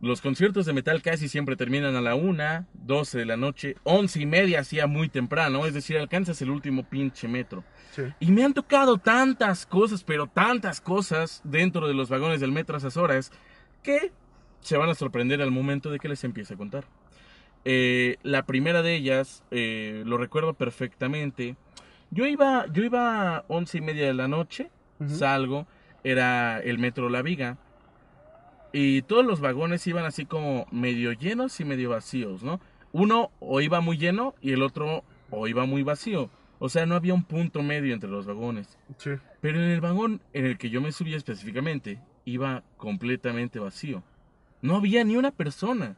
[0.00, 4.20] los conciertos de metal casi siempre terminan a la una, 12 de la noche, once
[4.20, 7.64] y media, hacía muy temprano, es decir, alcanzas el último pinche metro.
[7.92, 8.02] Sí.
[8.18, 12.76] Y me han tocado tantas cosas, pero tantas cosas dentro de los vagones del metro
[12.76, 13.30] a esas horas,
[13.82, 14.10] que
[14.60, 16.84] se van a sorprender al momento de que les empiece a contar.
[17.66, 21.56] Eh, la primera de ellas, eh, lo recuerdo perfectamente.
[22.10, 24.70] Yo iba, yo iba a once y media de la noche,
[25.06, 25.66] salgo,
[26.04, 27.58] era el metro La Viga,
[28.72, 32.60] y todos los vagones iban así como medio llenos y medio vacíos, ¿no?
[32.92, 36.30] Uno o iba muy lleno y el otro o iba muy vacío.
[36.58, 38.76] O sea, no había un punto medio entre los vagones.
[38.98, 39.10] Sí.
[39.40, 44.02] Pero en el vagón en el que yo me subía específicamente, iba completamente vacío.
[44.60, 45.96] No había ni una persona.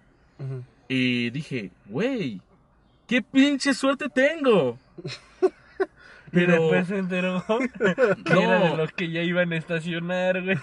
[0.88, 2.40] Y dije, güey,
[3.08, 4.78] ¿qué pinche suerte tengo?
[6.30, 8.76] Pero después se enteró que era de No.
[8.76, 10.56] los que ya iban a estacionar, güey.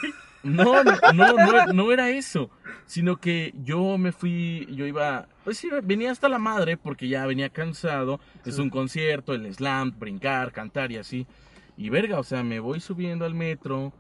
[0.44, 2.50] No, no, no, no, no era eso.
[2.86, 7.26] Sino que yo me fui, yo iba, pues sí, venía hasta la madre porque ya
[7.26, 8.20] venía cansado.
[8.46, 11.28] Es un concierto, el slam, brincar, cantar y así.
[11.78, 13.94] Y verga, o sea, me voy subiendo al metro,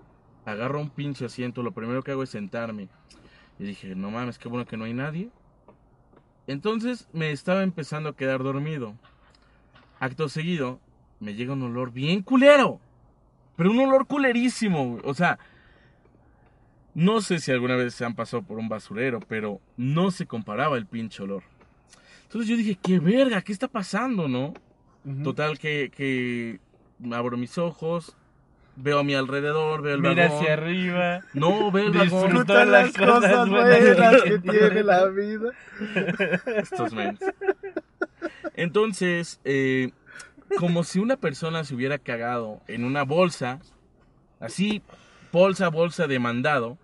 [0.45, 2.89] agarro un pinche asiento, lo primero que hago es sentarme.
[3.59, 5.29] Y dije, no mames, qué bueno que no hay nadie.
[6.47, 8.95] Entonces me estaba empezando a quedar dormido.
[9.99, 10.79] Acto seguido,
[11.19, 12.79] me llega un olor bien culero.
[13.55, 14.99] Pero un olor culerísimo.
[15.03, 15.37] O sea,
[16.99, 20.75] no sé si alguna vez se han pasado por un basurero, pero no se comparaba
[20.77, 21.43] el pinche olor.
[22.23, 24.53] Entonces yo dije, qué verga, ¿qué está pasando, no?
[25.23, 26.59] Total que, que
[27.09, 28.17] abro mis ojos,
[28.75, 30.39] veo a mi alrededor, veo el Mira vagón.
[30.39, 31.21] hacia arriba.
[31.33, 32.31] No, veo el Disfruta vagón.
[32.31, 35.51] Disfruta las cosas buenas que tiene la vida.
[36.57, 37.19] Estos mens.
[38.55, 39.91] Entonces, eh,
[40.57, 43.59] como si una persona se hubiera cagado en una bolsa,
[44.41, 44.81] así,
[45.31, 46.77] bolsa, bolsa de mandado,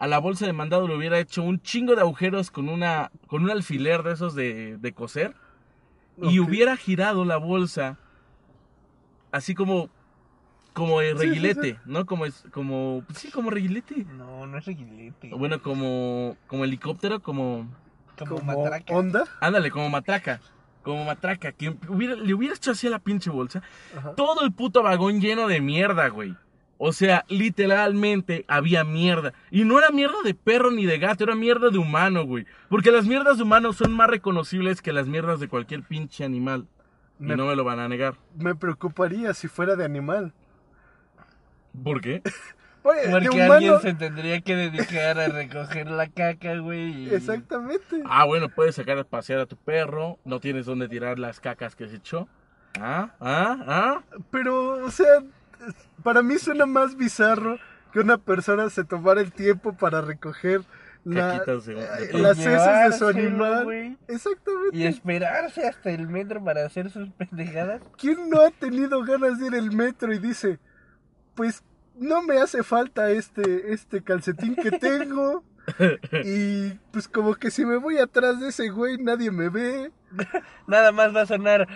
[0.00, 3.44] a la bolsa de mandado le hubiera hecho un chingo de agujeros con una, con
[3.44, 5.34] un alfiler de esos de, de coser,
[6.22, 7.96] y hubiera girado la bolsa,
[9.32, 9.88] así como,
[10.72, 12.06] como el Sí, sí, reguilete, ¿no?
[12.06, 14.04] Como es, como, sí, como reguilete.
[14.16, 15.32] No, no es reguilete.
[15.32, 17.68] O Bueno, como, como helicóptero, como...
[18.18, 18.94] como, Como matraca.
[18.94, 19.24] onda.
[19.40, 20.40] Ándale, como matraca.
[20.82, 21.52] Como matraca.
[21.52, 23.62] Que hubiera- le hubieras hecho así a la pinche bolsa.
[23.96, 24.14] Ajá.
[24.14, 26.34] Todo el puto vagón lleno de mierda, güey.
[26.82, 29.34] O sea, literalmente había mierda.
[29.50, 32.46] Y no era mierda de perro ni de gato, era mierda de humano, güey.
[32.70, 36.66] Porque las mierdas de humanos son más reconocibles que las mierdas de cualquier pinche animal.
[37.20, 38.14] Y no me lo van a negar.
[38.34, 40.32] Me preocuparía si fuera de animal.
[41.84, 42.22] ¿Por qué?
[42.82, 43.52] Oye, de Porque humano.
[43.52, 47.08] alguien se tendría que dedicar a recoger la caca, güey.
[47.08, 48.02] y- Exactamente.
[48.06, 50.18] Ah, bueno, puedes sacar a pasear a tu perro.
[50.24, 52.26] No tienes dónde tirar las cacas que se echó.
[52.80, 54.02] Ah, ah, ah.
[54.30, 55.22] Pero, o sea,
[56.02, 57.58] para mí suena más bizarro
[57.92, 60.62] que una persona se tomara el tiempo para recoger
[61.04, 62.18] la, de- de eh, perro.
[62.18, 63.64] las heces de su animal.
[63.64, 63.96] güey.
[64.06, 64.76] Exactamente.
[64.76, 67.80] Y esperarse hasta el metro para hacer sus pendejadas.
[67.98, 70.58] ¿Quién no ha tenido ganas de ir al metro y dice,
[71.34, 71.62] pues
[71.96, 75.42] no me hace falta este, este calcetín que tengo?
[76.24, 79.90] y pues como que si me voy atrás de ese güey nadie me ve.
[80.66, 81.66] Nada más va a sonar.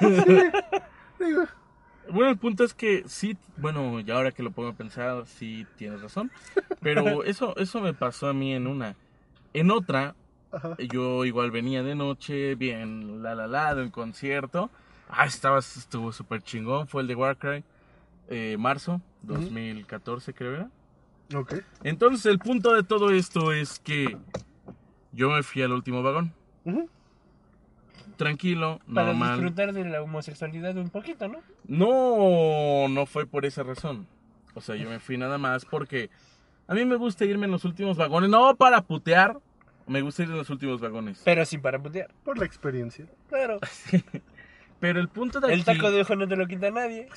[1.18, 1.44] Digo,
[2.10, 5.66] Bueno, el punto es que sí, bueno, ya ahora que lo pongo a pensar, sí
[5.76, 6.30] tienes razón.
[6.80, 8.94] Pero eso, eso me pasó a mí en una.
[9.52, 10.14] En otra,
[10.52, 10.76] Ajá.
[10.78, 14.70] yo igual venía de noche, bien la la la, de un concierto.
[15.08, 17.62] Ah, estaba, estuvo súper chingón, fue el de Warcry,
[18.28, 20.70] eh, marzo 2014 creo era.
[21.34, 21.54] Ok.
[21.82, 24.16] Entonces el punto de todo esto es que
[25.12, 26.32] yo me fui al último vagón,
[26.64, 26.88] Ujú.
[28.16, 29.40] Tranquilo, Para normal.
[29.40, 31.40] disfrutar de la homosexualidad un poquito, ¿no?
[31.66, 34.06] No, no fue por esa razón.
[34.54, 36.10] O sea, yo me fui nada más porque
[36.68, 39.38] a mí me gusta irme en los últimos vagones, no para putear,
[39.86, 41.20] me gusta ir en los últimos vagones.
[41.24, 42.10] Pero sin para putear.
[42.24, 43.06] Por la experiencia.
[43.28, 43.58] Claro.
[44.80, 47.08] Pero el punto de El aquí taco de ojo no te lo quita nadie.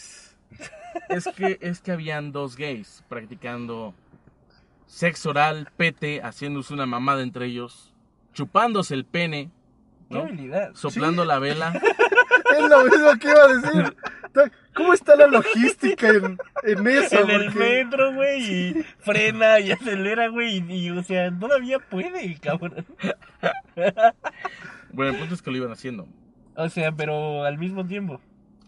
[1.10, 3.94] es que es que habían dos gays practicando
[4.86, 7.94] sexo oral, pete, haciéndose una mamada entre ellos,
[8.34, 9.52] chupándose el pene,
[10.10, 10.72] Qué habilidad.
[10.74, 11.74] soplando la vela.
[12.58, 13.98] Es lo mismo que iba a decir.
[14.74, 17.20] ¿Cómo está la logística en, en eso?
[17.20, 21.80] En el Porque- metro, güey, y frena y acelera, güey, y, y, o sea, todavía
[21.80, 22.86] puede, cabrón.
[24.94, 26.08] Bueno, el punto es que lo iban haciendo.
[26.56, 28.20] O sea, pero al mismo tiempo.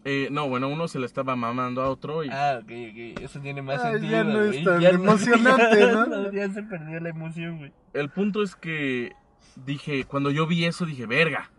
[0.06, 3.40] Eh, no, bueno, uno se le estaba mamando a otro y Ah, ok, ok, eso
[3.40, 4.12] tiene más Ah, sentido.
[4.12, 6.32] ya no es tan Ya emocionante, ¿no?
[6.32, 7.72] Ya se perdió la emoción, güey.
[7.94, 9.12] el punto es que
[9.56, 11.50] dije, cuando yo vi eso dije, verga.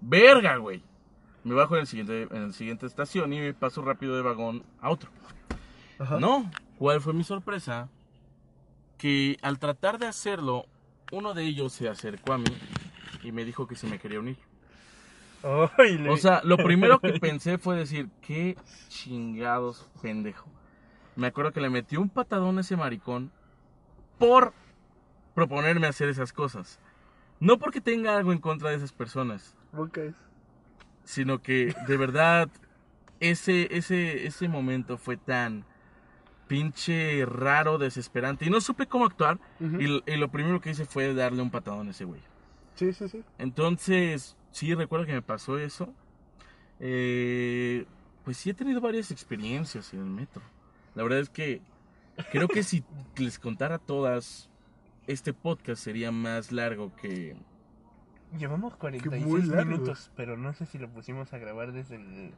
[0.00, 0.82] Verga, güey.
[1.44, 4.64] Me bajo en el siguiente en la siguiente estación y me paso rápido de vagón
[4.80, 5.10] a otro.
[5.98, 6.18] Ajá.
[6.18, 7.88] No, ¿cuál fue mi sorpresa?
[8.98, 10.66] Que al tratar de hacerlo,
[11.12, 12.52] uno de ellos se acercó a mí
[13.22, 14.38] y me dijo que se me quería unir.
[15.42, 18.56] O sea, lo primero que pensé fue decir, qué
[18.88, 20.50] chingados pendejo.
[21.14, 23.30] Me acuerdo que le metí un patadón a ese maricón
[24.18, 24.52] por
[25.36, 26.80] proponerme hacer esas cosas.
[27.38, 29.98] No porque tenga algo en contra de esas personas, Ok.
[31.04, 32.48] sino que de verdad
[33.20, 35.64] ese, ese, ese momento fue tan
[36.48, 41.42] pinche raro, desesperante y no supe cómo actuar y lo primero que hice fue darle
[41.42, 42.22] un patadón a ese güey.
[42.74, 43.22] Sí, sí, sí.
[43.38, 45.92] Entonces, sí, recuerdo que me pasó eso.
[46.80, 47.84] Eh,
[48.24, 50.42] pues sí he tenido varias experiencias en el metro.
[50.94, 51.60] La verdad es que
[52.32, 52.84] creo que si
[53.16, 54.48] les contara todas,
[55.06, 57.36] este podcast sería más largo que...
[58.38, 59.70] Llevamos muy 46 largo.
[59.70, 62.32] minutos, pero no sé si lo pusimos a grabar desde el-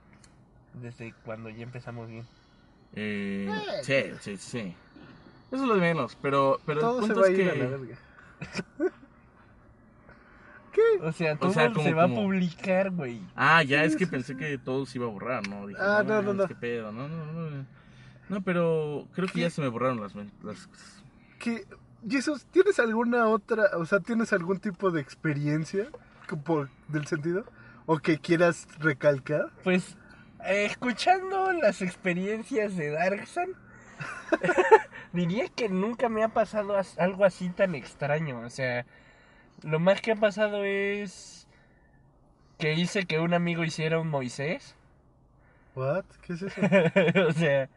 [0.75, 2.27] desde cuando ya empezamos bien.
[2.93, 3.49] eh,
[3.83, 4.75] sí, sí, sí.
[5.51, 7.51] Eso es lo de menos, pero, pero Todo el se punto a es ir que...
[7.51, 7.97] a la verga.
[11.03, 13.21] O sea, todo sea, como- se va como- a publicar, güey.
[13.35, 15.67] Ah, ya, es que pensé que todo se iba a borrar, ¿no?
[15.67, 16.47] Dije, Ah, no, no, no.
[16.47, 17.67] qué pedo, no, no, no.
[18.29, 21.03] No, pero creo que ya se me borraron las, men- las cosas.
[21.41, 21.65] ¿Qué?
[22.09, 25.87] Jesús, ¿tienes alguna otra, o sea, tienes algún tipo de experiencia
[26.29, 27.45] que por, del sentido?
[27.87, 29.51] ¿O que quieras recalcar?
[29.65, 29.97] Pues,
[30.45, 33.49] eh, escuchando las experiencias de Darksan,
[35.13, 38.41] diría que nunca me ha pasado as- algo así tan extraño.
[38.41, 38.87] O sea,
[39.63, 41.47] lo más que ha pasado es
[42.59, 44.75] que hice que un amigo hiciera un Moisés.
[45.75, 46.05] ¿What?
[46.23, 46.61] ¿Qué es eso?
[47.29, 47.69] o sea,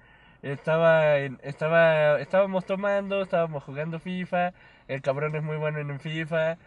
[0.42, 4.54] estaba, en- estaba, estábamos tomando, estábamos jugando FIFA,
[4.88, 6.58] el cabrón es muy bueno en FIFA,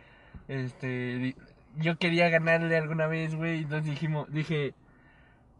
[0.48, 1.34] este,
[1.76, 4.74] yo quería ganarle alguna vez, güey, entonces dijimos, dije,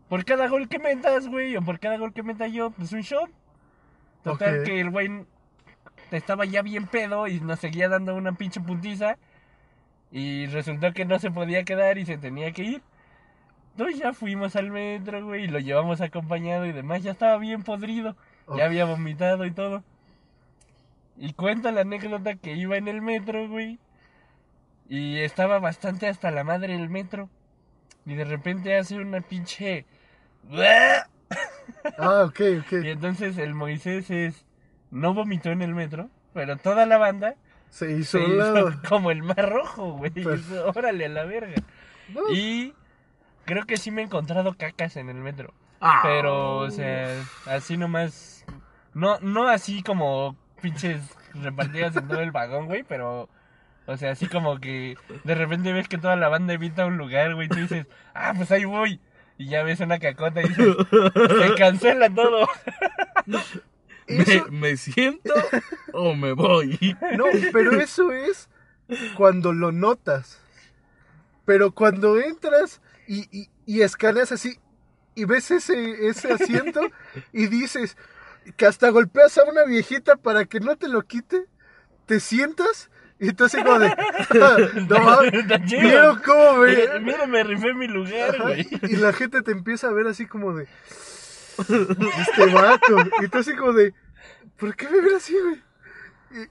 [0.09, 3.01] por cada gol que metas, güey, o por cada gol que meta yo, pues un
[3.01, 3.31] shot.
[4.23, 5.25] Total que el güey
[6.11, 9.17] estaba ya bien pedo y nos seguía dando una pinche puntiza.
[10.11, 12.83] Y resultó que no se podía quedar y se tenía que ir.
[13.77, 17.03] Entonces ya fuimos al metro, güey, y lo llevamos acompañado y demás.
[17.03, 18.17] Ya estaba bien podrido.
[18.57, 19.83] Ya había vomitado y todo.
[21.17, 23.79] Y cuenta la anécdota que iba en el metro, güey.
[24.89, 27.29] Y estaba bastante hasta la madre el metro.
[28.07, 29.87] Y de repente hace una pinche...
[31.99, 32.73] Ah, ok, Y ok.
[32.85, 34.45] entonces el Moisés es...
[34.91, 37.35] No vomitó en el metro, pero toda la banda
[37.71, 40.11] Se hizo se como el mar rojo, güey.
[40.11, 41.55] Pues- Órale a la verga.
[42.13, 42.75] No, Y
[43.45, 45.53] creo que sí me he encontrado cacas en el metro.
[45.81, 46.01] Ah.
[46.03, 47.09] Pero, o sea,
[47.47, 48.45] así nomás.
[48.95, 51.01] No, no así como pinches
[51.35, 53.29] repartidas en todo el vagón, güey, pero.
[53.87, 57.35] O sea, así como que de repente ves que toda la banda evita un lugar,
[57.35, 58.99] güey, y tú dices, ah, pues ahí voy.
[59.37, 62.49] Y ya ves una cacota y dices, se cancela todo.
[64.07, 65.33] Eso- ¿Me, me siento
[65.93, 66.97] o me voy?
[67.17, 68.49] No, pero eso es
[69.17, 70.41] cuando lo notas.
[71.45, 74.59] Pero cuando entras y, y, y escaneas así
[75.15, 76.81] y ves ese, ese asiento
[77.33, 77.97] y dices
[78.57, 81.47] que hasta golpeas a una viejita para que no te lo quite,
[82.07, 83.89] te sientas y tú así como de...
[84.89, 85.81] no mames, Está chido.
[85.81, 87.01] ¿Vieron cómo me...?
[87.01, 88.69] Mira, me rifé mi lugar, güey.
[88.83, 90.67] Y la gente te empieza a ver así como de...
[91.59, 92.97] Este vato.
[93.23, 93.95] Y tú así como de...
[94.59, 95.63] ¿Por qué me ven así, güey?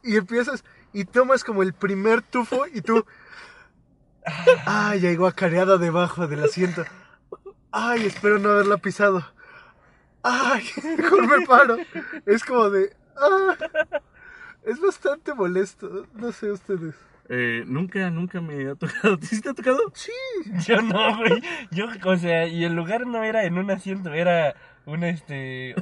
[0.04, 0.64] Y, y empiezas...
[0.94, 3.06] Y tomas como el primer tufo y tú...
[4.66, 6.84] Ay, llegó acareada debajo del asiento.
[7.72, 9.26] Ay, espero no haberla pisado.
[10.22, 10.64] Ay,
[10.98, 11.78] mejor me paro.
[12.26, 12.96] Es como de...
[13.18, 13.56] ah,
[14.64, 16.08] es bastante molesto.
[16.14, 16.96] No sé ustedes.
[17.30, 19.18] Eh, nunca, nunca me ha tocado.
[19.22, 19.80] ¿Sí te ha tocado?
[19.94, 20.12] Sí.
[20.66, 21.42] Yo no, güey.
[21.72, 24.56] Yo, o sea, y el lugar no era en un asiento, era
[24.86, 25.76] un este.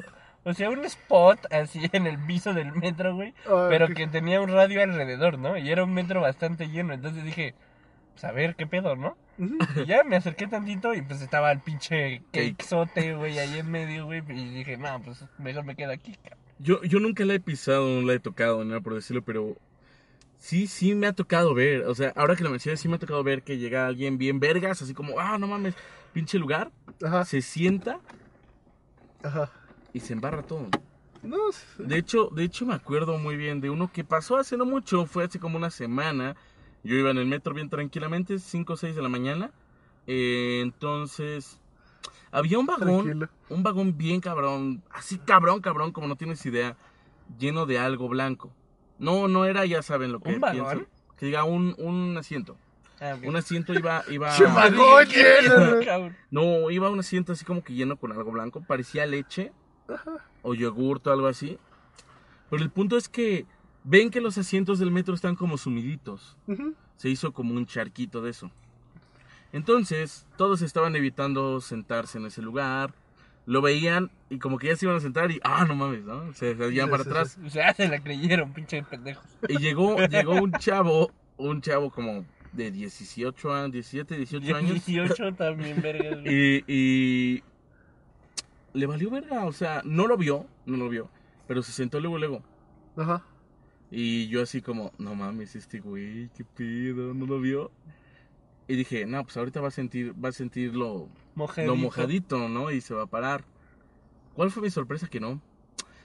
[0.44, 3.34] O sea, un spot así en el piso del metro, güey.
[3.46, 5.56] Ah, Pero que tenía un radio alrededor, ¿no?
[5.56, 6.94] Y era un metro bastante lleno.
[6.94, 7.54] Entonces dije,
[8.12, 9.16] pues a ver qué pedo, ¿no?
[9.38, 12.52] Y ya me acerqué tantito y pues estaba el pinche Cake.
[12.56, 14.22] cakezote, güey, ahí en medio, güey.
[14.28, 16.38] Y dije, no, pues mejor me quedo aquí, cabrón.
[16.58, 19.56] Yo, yo nunca la he pisado, no la he tocado, nada por decirlo, pero
[20.38, 21.82] sí, sí me ha tocado ver.
[21.86, 24.38] O sea, ahora que lo mencionas, sí me ha tocado ver que llega alguien bien
[24.38, 25.74] vergas, así como, ah, no mames,
[26.12, 26.70] pinche lugar.
[27.02, 27.98] Ajá, Se sienta
[29.24, 29.50] ajá.
[29.92, 30.68] y se embarra todo.
[31.22, 31.36] No,
[31.78, 35.06] De hecho, de hecho me acuerdo muy bien de uno que pasó hace no mucho,
[35.06, 36.36] fue hace como una semana.
[36.84, 39.50] Yo iba en el metro bien tranquilamente, 5 o 6 de la mañana.
[40.06, 41.60] Eh, entonces,
[42.32, 43.28] había un vagón, Tranquilo.
[43.50, 46.76] un vagón bien cabrón, así cabrón, cabrón, como no tienes idea,
[47.38, 48.52] lleno de algo blanco.
[48.98, 50.88] No, no era, ya saben lo que ¿Un vagón?
[51.16, 52.56] Que diga un, un asiento.
[53.00, 53.16] Ah.
[53.24, 54.30] Un asiento iba, iba.
[54.36, 55.84] Che, vagón lleno.
[55.84, 56.16] Cabrón.
[56.30, 58.62] No, iba un asiento así como que lleno con algo blanco.
[58.62, 59.52] Parecía leche
[60.42, 61.58] o yogurt o algo así.
[62.48, 63.46] Pero el punto es que
[63.84, 66.36] ven que los asientos del metro están como sumiditos.
[66.96, 68.50] Se hizo como un charquito de eso.
[69.52, 72.94] Entonces, todos estaban evitando sentarse en ese lugar.
[73.44, 76.32] Lo veían y como que ya se iban a sentar y, ah, no mames, ¿no?
[76.32, 77.38] Se salían para atrás.
[77.44, 79.24] O sea, se la creyeron, pinche pendejos.
[79.48, 84.86] Y llegó, llegó un chavo, un chavo como de 18 años, 17, 18 años.
[84.86, 86.20] 18 también, vergas.
[86.22, 86.32] güey.
[86.34, 87.42] Y, y
[88.74, 91.10] le valió verga, o sea, no lo vio, no lo vio,
[91.48, 92.42] pero se sentó luego, luego.
[92.96, 93.22] Ajá.
[93.94, 97.70] Y yo así como, no mames, este güey, qué pedo, no lo vio.
[98.66, 101.70] Y dije, no, pues ahorita va a sentir, va a sentir lo, Mojadito.
[101.74, 102.70] lo mojadito, ¿no?
[102.70, 103.44] Y se va a parar.
[104.34, 105.42] ¿Cuál fue mi sorpresa que no?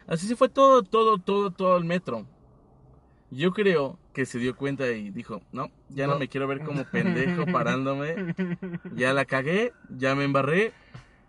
[0.05, 2.25] Así se fue todo, todo, todo, todo el metro.
[3.31, 6.19] Yo creo que se dio cuenta y dijo, no, ya no, No.
[6.19, 8.35] me quiero ver como pendejo parándome.
[8.95, 10.73] Ya la cagué, ya me embarré,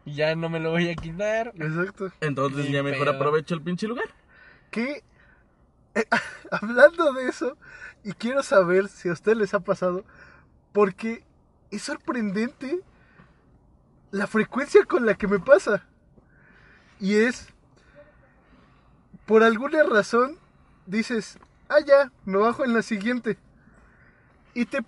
[0.06, 1.52] Ya no me lo voy a quitar.
[1.56, 2.10] Exacto.
[2.20, 3.16] entonces ya mejor pedo.
[3.16, 4.06] aprovecho el pinche lugar.
[4.70, 5.02] Que
[6.00, 6.08] eh,
[6.50, 7.56] hablando de eso,
[8.04, 10.04] y quiero saber si a usted les ha pasado,
[10.72, 11.24] porque
[11.70, 12.80] es sorprendente
[14.10, 15.84] la frecuencia con la que me pasa.
[17.00, 17.48] Y es,
[19.26, 20.38] por alguna razón,
[20.86, 21.38] dices,
[21.68, 23.38] ah, ya, me bajo en la siguiente.
[24.54, 24.84] Y te,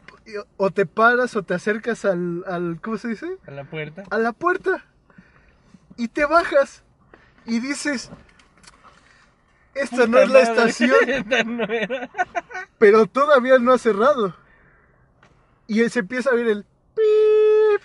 [0.57, 3.37] o te paras o te acercas al, al ¿cómo se dice?
[3.47, 4.05] A la puerta.
[4.11, 4.85] a la puerta
[6.01, 6.83] y te bajas
[7.45, 8.11] y dices,
[9.83, 12.11] esta no es la madre, estación, esta no era.
[12.79, 14.37] pero todavía no ha cerrado.
[15.67, 16.65] Y se empieza a ver el
[16.95, 17.83] pip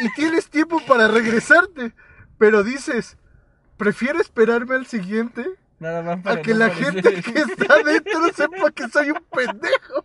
[0.00, 1.92] y tienes tiempo para regresarte,
[2.38, 3.16] pero dices,
[3.76, 5.46] prefiero esperarme al siguiente
[5.78, 9.10] Nada más para a que no la parecer- gente que está adentro sepa que soy
[9.12, 10.04] un pendejo.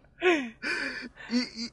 [1.31, 1.71] Y, y,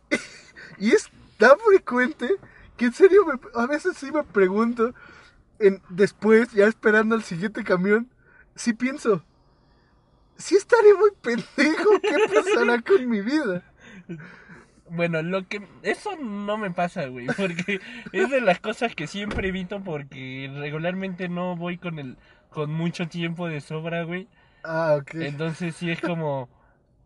[0.78, 2.30] y es tan frecuente
[2.78, 4.94] que en serio me- a veces sí me pregunto,
[5.58, 8.08] en, después, ya esperando al siguiente camión,
[8.54, 9.22] sí pienso,
[10.40, 13.62] sí estaré muy pendejo, ¿qué pasará con mi vida?
[14.88, 15.62] Bueno, lo que...
[15.82, 17.80] Eso no me pasa, güey, porque
[18.12, 22.16] es de las cosas que siempre evito porque regularmente no voy con el...
[22.48, 24.26] con mucho tiempo de sobra, güey.
[24.64, 25.14] Ah, ok.
[25.14, 26.48] Entonces sí es como...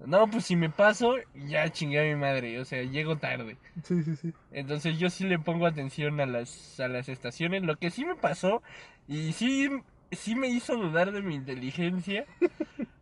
[0.07, 3.57] No, pues si me paso, ya chingué a mi madre, o sea, llego tarde.
[3.85, 4.33] Sí, sí, sí.
[4.51, 7.63] Entonces yo sí le pongo atención a las, a las estaciones.
[7.63, 8.63] Lo que sí me pasó,
[9.07, 9.71] y sí,
[10.15, 12.25] sí me hizo dudar de mi inteligencia,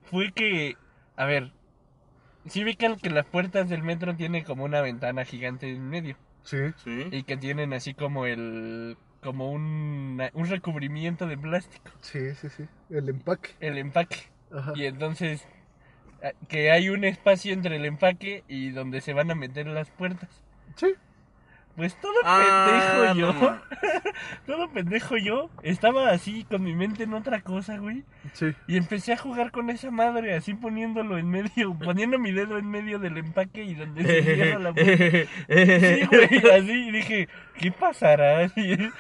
[0.04, 0.76] fue que,
[1.16, 1.52] a ver,
[2.46, 6.16] sí vi que, que las puertas del metro tienen como una ventana gigante en medio.
[6.44, 6.58] Sí.
[6.82, 7.06] Sí.
[7.12, 12.64] Y que tienen así como el, como un, un recubrimiento de plástico, Sí, sí, sí.
[12.90, 13.50] El empaque.
[13.60, 14.16] el empaque.
[14.52, 14.72] Ajá.
[14.74, 15.46] Y entonces,
[16.22, 19.88] a- que hay un espacio entre el empaque y donde se van a meter las
[19.90, 20.28] puertas.
[20.76, 20.94] Sí.
[21.76, 23.32] Pues todo Ah, pendejo yo.
[23.32, 23.62] no.
[24.46, 25.48] Todo pendejo yo.
[25.62, 28.04] Estaba así con mi mente en otra cosa, güey.
[28.34, 28.52] Sí.
[28.66, 32.68] Y empecé a jugar con esa madre, así poniéndolo en medio, poniendo mi dedo en
[32.68, 34.94] medio del empaque y donde se cierra la puerta.
[35.48, 36.72] Sí, güey, así.
[36.72, 38.44] Y dije, ¿qué pasará?
[38.56, 38.90] Y-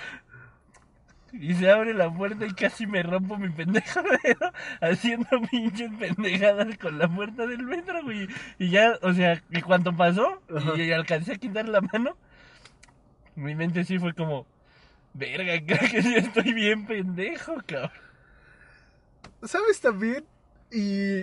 [1.34, 4.52] Y se abre la puerta y casi me rompo mi pendejo dedo
[4.82, 8.28] haciendo pinches pendejadas con la puerta del metro, güey.
[8.58, 10.76] Y ya, o sea, y cuando pasó Ajá.
[10.76, 12.16] y alcancé a quitar la mano,
[13.36, 14.46] mi mente sí fue como,
[15.14, 17.90] verga, creo que sí estoy bien pendejo, cabrón.
[19.42, 20.24] ¿Sabes también?
[20.70, 21.20] Y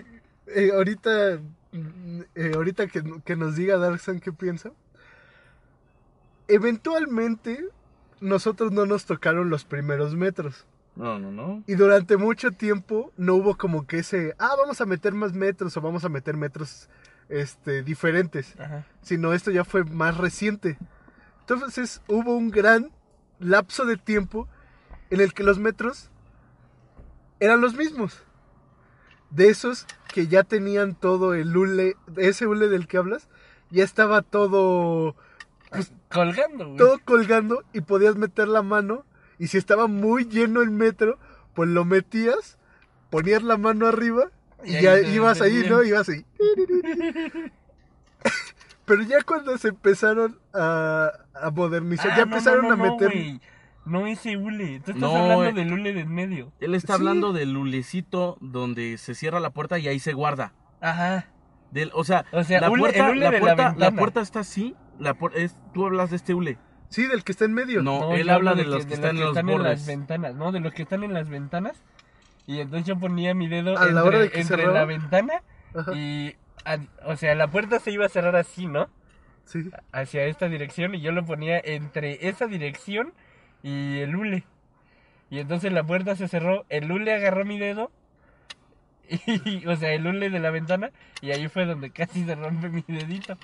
[0.47, 1.39] eh, ahorita,
[1.71, 4.71] mm, eh, ahorita que, que nos diga Darksan qué piensa.
[6.47, 7.63] Eventualmente,
[8.19, 10.65] nosotros no nos tocaron los primeros metros.
[10.95, 11.63] No, no, no.
[11.65, 15.77] Y durante mucho tiempo no hubo como que ese, ah, vamos a meter más metros
[15.77, 16.89] o vamos a meter metros
[17.29, 18.59] este, diferentes.
[18.59, 18.85] Ajá.
[19.01, 20.77] Sino esto ya fue más reciente.
[21.49, 22.91] Entonces hubo un gran
[23.39, 24.47] lapso de tiempo
[25.09, 26.11] en el que los metros
[27.39, 28.21] eran los mismos.
[29.31, 33.29] De esos que ya tenían todo el hule, ese hule del que hablas,
[33.71, 35.15] ya estaba todo,
[35.71, 36.77] pues, Colgando, güey.
[36.77, 39.03] todo colgando y podías meter la mano
[39.39, 41.17] y si estaba muy lleno el metro,
[41.55, 42.59] pues lo metías,
[43.09, 44.29] ponías la mano arriba
[44.63, 45.65] y, ya ibas ahí.
[45.67, 45.81] ¿no?
[45.81, 46.25] Ibas ahí.
[48.89, 52.87] Pero ya cuando se empezaron a, a modernizar, Ah, ya no, empezaron no, no, a
[52.87, 53.39] no, meter...
[53.85, 54.81] No ese hule.
[54.81, 55.53] Tú estás No, hablando eh.
[55.53, 56.51] del hule de en medio.
[56.59, 56.99] Él está Sí.
[56.99, 60.53] hablando del lulecito donde se cierra la puerta y ahí se guarda.
[60.81, 61.27] Ajá.
[61.71, 64.75] Del, o sea, O sea, la, hule- puerta, la, la puerta, la puerta está así.
[64.99, 66.57] La es, tú hablas de este hule.
[66.89, 67.81] Sí, del que está en medio.
[67.81, 69.17] No, él habla de los que de están
[69.49, 70.51] en las ventanas, ¿no?
[70.51, 71.81] De los que están en las ventanas.
[72.47, 75.33] Y entonces yo ponía mi dedo A la entre, hora de que entre la ventana
[75.75, 76.35] Ajá, y...
[76.65, 78.89] a- o sea, la puerta se iba a cerrar así, ¿no?
[79.45, 79.69] sí.
[79.91, 83.13] Hacia esta dirección y yo lo ponía entre esa dirección
[83.63, 84.43] y el hule.
[85.31, 87.91] Y entonces la puerta se cerró, el hule agarró mi dedo,
[89.09, 90.91] y, o sea, el hule de la ventana,
[91.21, 93.37] y ahí fue donde casi se rompe mi dedito.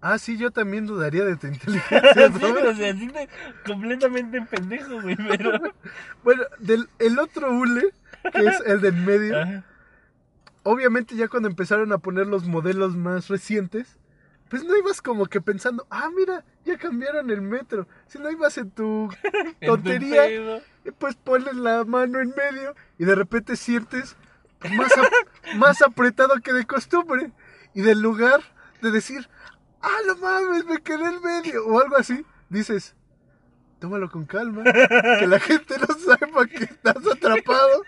[0.00, 2.30] Ah, sí, yo también dudaría de tu inteligencia.
[2.32, 3.28] Sí, o sea, sí te-
[3.66, 5.52] completamente pendejo, güey, pero...
[6.22, 7.82] Bueno, del el otro hule,
[8.32, 9.64] que es el del medio, Ajá.
[10.70, 13.98] Obviamente ya cuando empezaron a poner los modelos más recientes,
[14.48, 17.86] pues no ibas como que pensando, ah, mira, ya cambiaron el metro.
[18.06, 20.26] Si no ibas en tu En tu tontería,
[20.84, 24.16] y pues pones la mano en medio y de repente sientes
[24.76, 25.12] más, ap-
[25.56, 27.30] más apretado que de costumbre.
[27.74, 28.40] Y del lugar
[28.80, 29.28] de decir,
[29.82, 32.96] ah, no mames, me quedé en medio o algo así, dices,
[33.80, 37.82] tómalo con calma, que la gente no sepa que estás atrapado.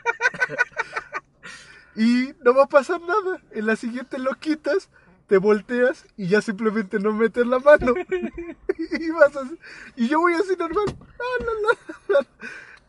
[2.00, 3.42] Y no va a pasar nada.
[3.50, 4.88] En la siguiente lo quitas,
[5.26, 7.92] te volteas y ya simplemente no metes la mano.
[8.78, 9.58] y, vas así-
[9.96, 10.86] y yo voy así normal.
[10.96, 12.26] Ah, no, no, no.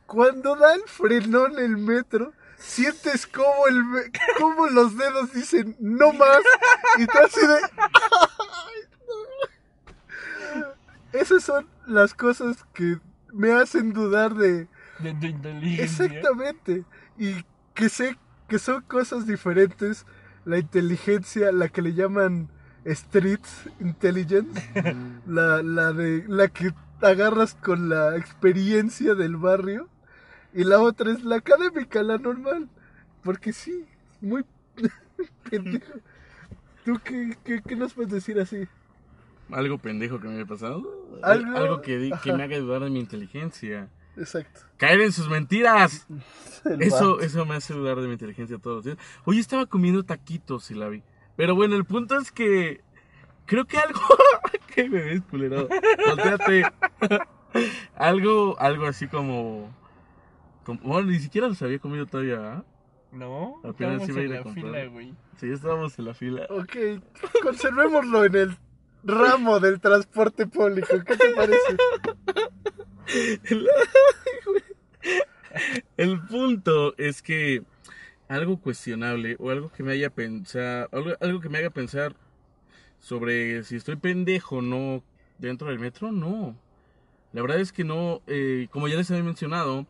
[0.05, 3.83] Cuando da el frenón el metro, sientes como, el,
[4.39, 6.39] como los dedos dicen no más.
[6.97, 7.59] Y tú así de.
[11.19, 12.97] Esas son las cosas que
[13.33, 14.69] me hacen dudar de.
[14.99, 15.83] De inteligencia.
[16.05, 16.85] Exactamente.
[17.17, 17.43] Y
[17.73, 18.17] que sé
[18.51, 20.05] que son cosas diferentes.
[20.43, 22.49] La inteligencia, la que le llaman
[22.83, 23.39] street
[23.79, 24.59] intelligence,
[25.25, 29.87] la, la de la que agarras con la experiencia del barrio.
[30.53, 32.67] Y la otra es la académica, la normal.
[33.23, 33.85] Porque sí,
[34.19, 34.43] muy
[35.49, 35.93] pendejo.
[36.83, 38.67] ¿Tú qué, qué, qué nos puedes decir así?
[39.51, 40.83] Algo pendejo que me haya pasado.
[41.21, 43.87] Algo- Algo, que, que me haga dudar de mi inteligencia.
[44.17, 44.61] Exacto.
[44.77, 46.07] Caer en sus mentiras.
[46.65, 48.97] El Eso, eso me hace dudar de mi inteligencia todos los días.
[49.25, 51.01] Hoy estaba comiendo taquitos y la vi.
[51.35, 52.81] Pero bueno, el punto es que
[53.47, 53.99] creo que algo
[54.75, 55.67] que me ves culero.
[56.07, 56.63] Volteate.
[57.95, 59.73] algo, algo así como,
[60.63, 62.37] como- bueno, ni siquiera los había comido todavía.
[62.57, 62.63] ¿ah?
[63.11, 64.65] No, Apenas iba a en ir a la comprar.
[64.65, 65.13] fila, güey.
[65.37, 66.45] Sí, estábamos en la fila.
[66.49, 66.75] Ok,
[67.41, 68.57] conservémoslo en el
[69.03, 70.89] ramo del transporte público.
[71.05, 71.75] ¿Qué te parece?
[75.97, 77.63] El punto es que
[78.27, 82.15] algo cuestionable o algo que me haya pensado, algo, algo que me haga pensar
[82.99, 85.03] sobre si estoy pendejo o no
[85.37, 86.55] dentro del metro, no.
[87.33, 89.85] La verdad es que no, eh, como ya les había mencionado,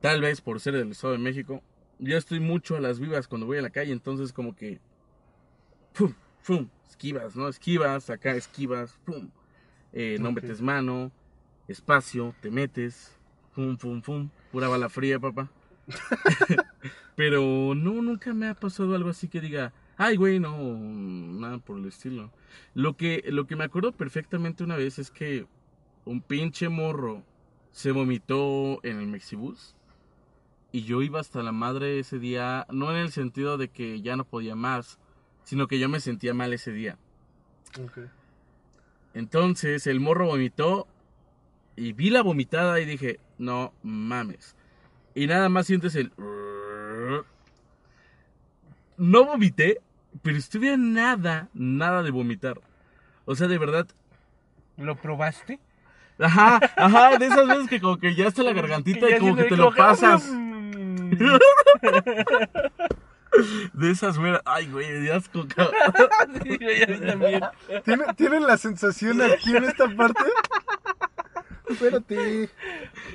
[0.00, 1.62] tal vez por ser del Estado de México,
[1.98, 4.80] yo estoy mucho a las vivas cuando voy a la calle, entonces como que,
[5.92, 6.14] pum,
[6.46, 7.48] pum, esquivas, ¿no?
[7.48, 9.30] Esquivas, acá esquivas, pum,
[9.92, 11.12] eh, no metes mano,
[11.70, 13.16] espacio, te metes,
[13.54, 15.50] pum, pum, pum, pura bala fría, papá.
[17.16, 21.78] Pero no, nunca me ha pasado algo así que diga, ay, güey, no, nada por
[21.78, 22.30] el estilo.
[22.74, 25.46] Lo que, lo que me acuerdo perfectamente una vez es que
[26.04, 27.22] un pinche morro
[27.72, 29.74] se vomitó en el Mexibus.
[30.72, 34.16] Y yo iba hasta la madre ese día, no en el sentido de que ya
[34.16, 34.98] no podía más,
[35.42, 36.96] sino que yo me sentía mal ese día.
[37.82, 37.98] Ok.
[39.14, 40.86] Entonces el morro vomitó
[41.76, 44.54] Y vi la vomitada y dije, no mames.
[45.14, 46.12] Y nada más sientes el...
[48.96, 49.80] No vomité,
[50.22, 52.60] pero estuve a nada, nada de vomitar.
[53.24, 53.86] O sea, de verdad,
[54.80, 55.60] ¿Lo probaste?
[56.18, 59.44] Ajá, ajá, de esas veces que como que ya está la gargantita y como que
[59.44, 60.26] te lo pasas.
[60.30, 61.10] mm.
[63.72, 64.42] De esas veras.
[64.44, 65.72] Ay, güey, de asco, cabrón.
[66.42, 67.40] Sí, güey, a mí también.
[67.84, 70.24] ¿Tienen, ¿Tienen la sensación aquí en esta parte?
[71.70, 72.48] Espérate.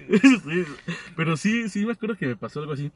[0.09, 0.65] Sí,
[1.15, 2.91] Pero sí, sí me acuerdo que me pasó algo así.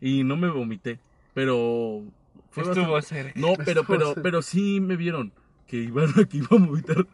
[0.00, 0.98] Y no me vomité.
[1.34, 2.02] Pero.
[2.50, 3.38] fue Estuvo bastante-.
[3.38, 5.32] No, pero, pero, pero sí me vieron
[5.66, 7.06] que iban que iba a vomitar.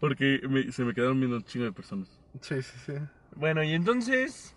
[0.00, 2.08] Porque me- se me quedaron viendo un chingo de personas.
[2.40, 2.92] Sí, sí, sí.
[3.36, 4.54] Bueno, y entonces,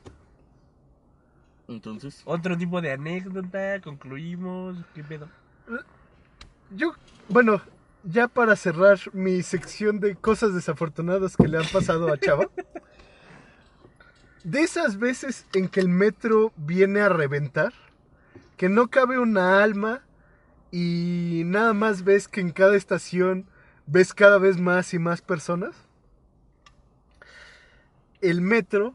[1.67, 2.21] Entonces.
[2.25, 5.29] otro tipo de anécdota, concluimos, ¿qué pedo?
[6.71, 6.93] Yo,
[7.29, 7.61] bueno,
[8.05, 12.49] ya para cerrar mi sección de cosas desafortunadas que le han pasado a Chava.
[14.43, 17.73] De esas veces en que el metro viene a reventar,
[18.57, 20.03] que no cabe una alma
[20.71, 23.47] y nada más ves que en cada estación
[23.87, 25.75] ves cada vez más y más personas.
[28.21, 28.93] El metro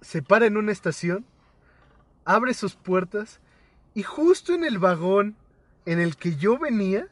[0.00, 1.24] se para en una estación,
[2.24, 3.40] abre sus puertas
[3.94, 5.34] y justo en el vagón
[5.86, 7.08] en el que yo venía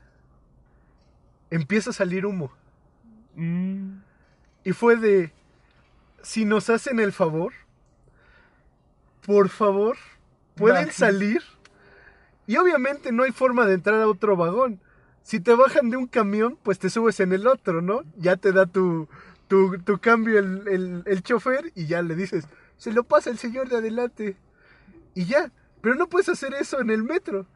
[1.53, 2.53] empieza a salir humo.
[3.35, 3.99] Mm,
[4.65, 5.35] Y fue de,
[6.23, 7.53] si nos hacen el favor,
[9.27, 9.97] por favor,
[10.57, 11.43] pueden salir.
[12.47, 14.81] Y obviamente no hay forma de entrar a otro vagón.
[15.23, 18.03] Si te bajan de un camión, pues te subes en el otro, ¿no?
[18.17, 19.09] Ya te da tu,
[19.49, 23.39] tu, tu cambio el, el, el chofer y ya le dices, se lo pasa el
[23.39, 24.37] señor de adelante.
[25.15, 27.47] Y ya, pero no puedes hacer eso en el metro.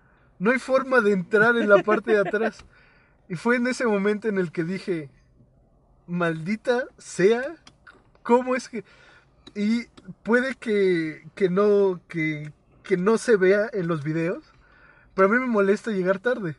[0.41, 2.65] No hay forma de entrar en la parte de atrás.
[3.29, 5.11] Y fue en ese momento en el que dije,
[6.07, 7.43] maldita sea,
[8.23, 8.85] ¿cómo es que...?
[9.55, 9.87] Y
[10.23, 12.53] puede que, que, no, que,
[12.83, 14.53] que no se vea en los videos,
[15.15, 16.57] pero a mí me molesta llegar tarde.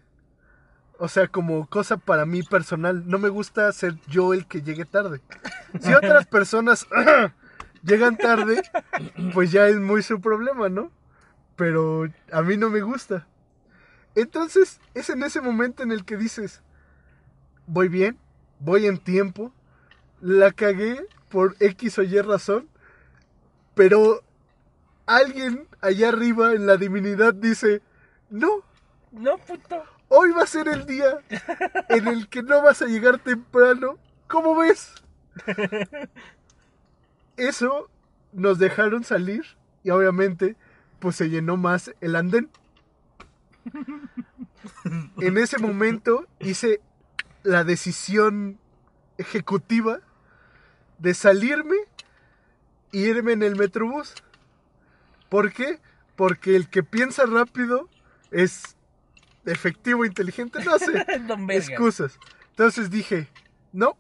[1.00, 3.04] O sea, como cosa para mí personal.
[3.08, 5.22] No me gusta ser yo el que llegue tarde.
[5.80, 6.88] Si otras personas
[7.84, 8.64] llegan tarde,
[9.34, 10.92] pues ya es muy su problema, ¿no?
[11.56, 13.28] Pero a mí no me gusta.
[14.18, 16.64] Entonces, es en ese momento en el que dices,
[17.68, 18.18] voy bien,
[18.60, 19.54] voy en tiempo,
[20.22, 22.68] la cagué por X o Y razón,
[23.76, 24.24] pero
[25.06, 27.84] alguien allá arriba en la divinidad dice,
[28.32, 28.64] no,
[29.12, 29.84] No, puto.
[30.08, 31.20] hoy va a ser el día
[31.90, 34.96] en el que no vas a llegar temprano, ¿cómo ves?
[37.38, 37.88] Eso
[38.34, 39.44] nos dejaron salir
[39.84, 40.56] y obviamente
[40.98, 42.50] pues se llenó más el andén.
[45.20, 46.82] En ese momento hice
[47.44, 48.60] la decisión
[49.18, 50.00] ejecutiva
[51.00, 51.76] de salirme
[52.92, 54.14] y irme en el metrobús.
[55.30, 55.80] ¿Por qué?
[56.16, 57.90] Porque el que piensa rápido
[58.32, 58.76] es
[59.46, 62.20] efectivo, inteligente, no sé Don excusas.
[62.50, 63.30] Entonces dije,
[63.72, 63.98] no,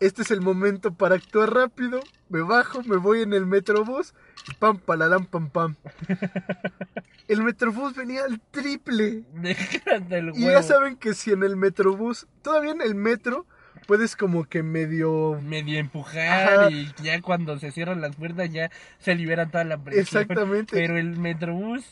[0.00, 2.00] este es el momento para actuar rápido.
[2.28, 4.14] Me bajo, me voy en el metrobús
[4.50, 5.76] y pam, palarán, pam, pam.
[7.28, 9.24] El metrobús venía al triple.
[9.34, 10.50] Déjate el Y huevo.
[10.50, 13.44] ya saben que si en el metrobús, todavía en el metro,
[13.86, 15.38] puedes como que medio...
[15.42, 16.70] Medio empujar Ajá.
[16.70, 20.02] y ya cuando se cierran las puertas ya se libera toda la presión.
[20.02, 20.74] Exactamente.
[20.74, 21.84] Pero el metrobús,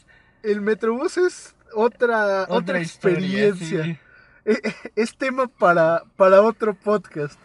[0.42, 3.48] El metrobús es otra, otra, otra, historia.
[3.48, 3.84] experiencia.
[3.84, 3.98] sí.
[4.46, 7.38] Eh, eh, es tema para, para otro podcast.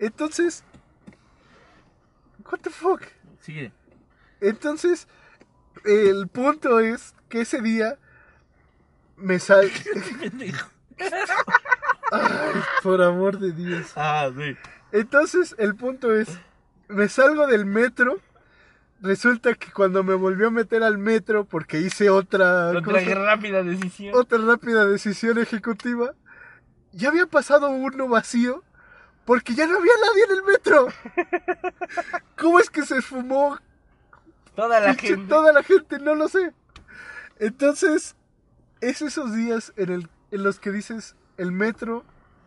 [0.00, 0.64] Entonces,
[2.50, 3.02] what the fuck?
[3.40, 3.72] Sigue.
[4.40, 5.06] Entonces,
[5.84, 7.96] el punto es que ese día
[9.16, 9.70] me sal...
[12.12, 13.92] Ay, por amor de Dios.
[13.96, 14.56] Ah, sí.
[14.92, 16.28] Entonces, el punto es,
[16.88, 18.18] me salgo del metro.
[19.00, 23.62] Resulta que cuando me volvió a meter al metro, porque hice otra, Otra cosa- rápida
[23.62, 24.14] decisión.
[24.14, 26.14] otra rápida decisión ejecutiva,
[26.92, 28.62] ya había pasado uno vacío,
[29.30, 30.88] porque ya no había nadie en el metro.
[32.36, 33.56] ¿Cómo es que se esfumó
[34.56, 35.28] Toda la Pinche gente.
[35.28, 36.52] Toda la gente, no lo sé.
[37.38, 38.16] Entonces,
[38.80, 42.04] es esos días en, el, en los que dices el metro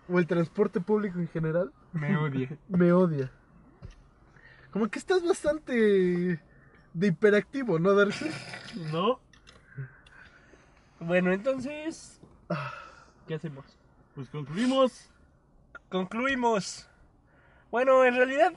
[0.10, 2.50] o el transporte público en general Me odia.
[2.68, 3.32] me odia.
[4.72, 6.42] Como que estás bastante
[6.94, 8.30] de hiperactivo, ¿no, Darcy?
[8.92, 9.22] ¿No?
[11.00, 12.20] Bueno, entonces.
[12.50, 12.74] Ah.
[13.26, 13.64] ¿Qué hacemos?
[14.16, 15.12] Pues concluimos.
[15.94, 16.89] Concluimos.
[17.70, 18.52] Bueno, en realidad.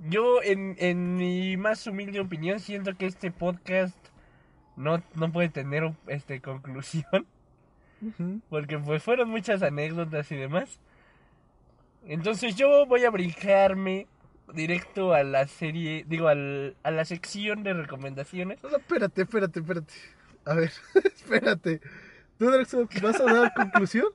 [0.00, 3.96] Yo, en, en mi más humilde opinión, siento que este podcast
[4.74, 7.28] no, no puede tener este conclusión.
[8.48, 10.80] Porque pues fueron muchas anécdotas y demás.
[12.04, 14.08] Entonces yo voy a brincarme
[14.52, 18.60] directo a la serie, digo, al, a la sección de recomendaciones.
[18.64, 19.94] No, no, espérate, espérate, espérate.
[20.44, 20.72] A ver,
[21.04, 21.80] espérate.
[22.36, 24.06] ¿Tú, Draxo, vas a dar conclusión?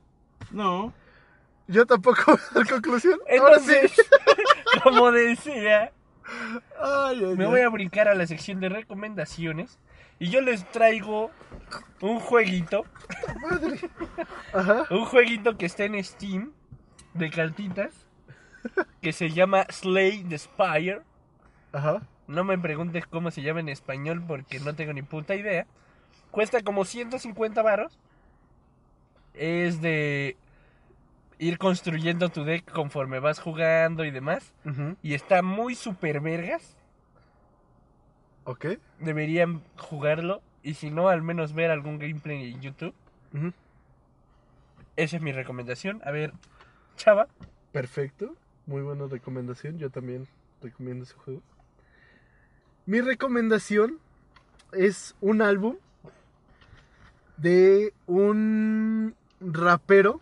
[0.52, 0.94] No.
[1.68, 3.20] Yo tampoco voy a dar conclusión.
[3.28, 3.36] Sí.
[3.36, 3.92] Entonces,
[4.84, 5.92] como decía,
[6.80, 9.80] Ay, me voy a brincar a la sección de recomendaciones
[10.20, 11.32] y yo les traigo
[12.02, 12.86] un jueguito,
[13.42, 13.80] Madre.
[14.54, 14.86] Ajá.
[14.90, 16.52] un jueguito que está en Steam
[17.14, 17.94] de cartitas
[19.02, 21.02] que se llama Slay the Spire.
[21.72, 22.02] Ajá.
[22.28, 25.68] No me preguntes cómo se llama en español porque no tengo ni puta idea.
[26.32, 28.00] Cuesta como 150 varos.
[29.34, 30.38] Es de
[31.38, 34.54] ir construyendo tu deck conforme vas jugando y demás.
[35.02, 36.78] Y está muy super vergas.
[38.44, 38.66] Ok.
[39.00, 40.42] Deberían jugarlo.
[40.64, 42.94] Y si no, al menos ver algún gameplay en YouTube.
[44.96, 46.02] Esa es mi recomendación.
[46.06, 46.34] A ver,
[46.96, 47.28] chava.
[47.72, 48.36] Perfecto.
[48.66, 49.78] Muy buena recomendación.
[49.78, 50.28] Yo también
[50.62, 51.42] recomiendo ese juego.
[52.86, 54.00] Mi recomendación
[54.72, 55.78] es un álbum
[57.38, 60.22] de un rapero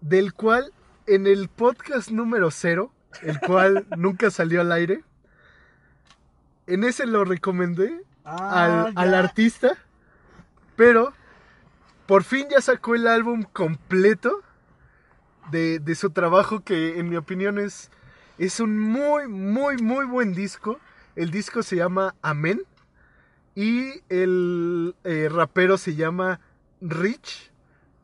[0.00, 0.72] del cual
[1.06, 2.92] en el podcast número cero,
[3.22, 5.04] el cual nunca salió al aire,
[6.66, 9.76] en ese lo recomendé al, al artista,
[10.76, 11.14] pero
[12.06, 14.42] por fin ya sacó el álbum completo
[15.50, 17.90] de, de su trabajo que en mi opinión es,
[18.38, 20.78] es un muy, muy, muy buen disco.
[21.16, 22.62] El disco se llama Amén
[23.54, 26.40] y el eh, rapero se llama
[26.80, 27.50] Rich,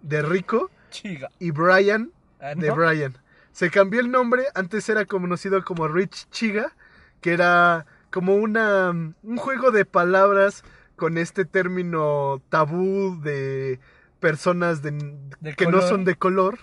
[0.02, 1.28] de Rico, Chiga.
[1.40, 2.70] y Brian, Ah, de.
[2.70, 3.16] Brian.
[3.52, 6.72] Se cambió el nombre, antes era conocido como Rich Chiga,
[7.20, 10.62] que era como una, un juego de palabras
[10.96, 13.80] con este término tabú de
[14.20, 14.92] personas de,
[15.40, 16.58] De que no son de color,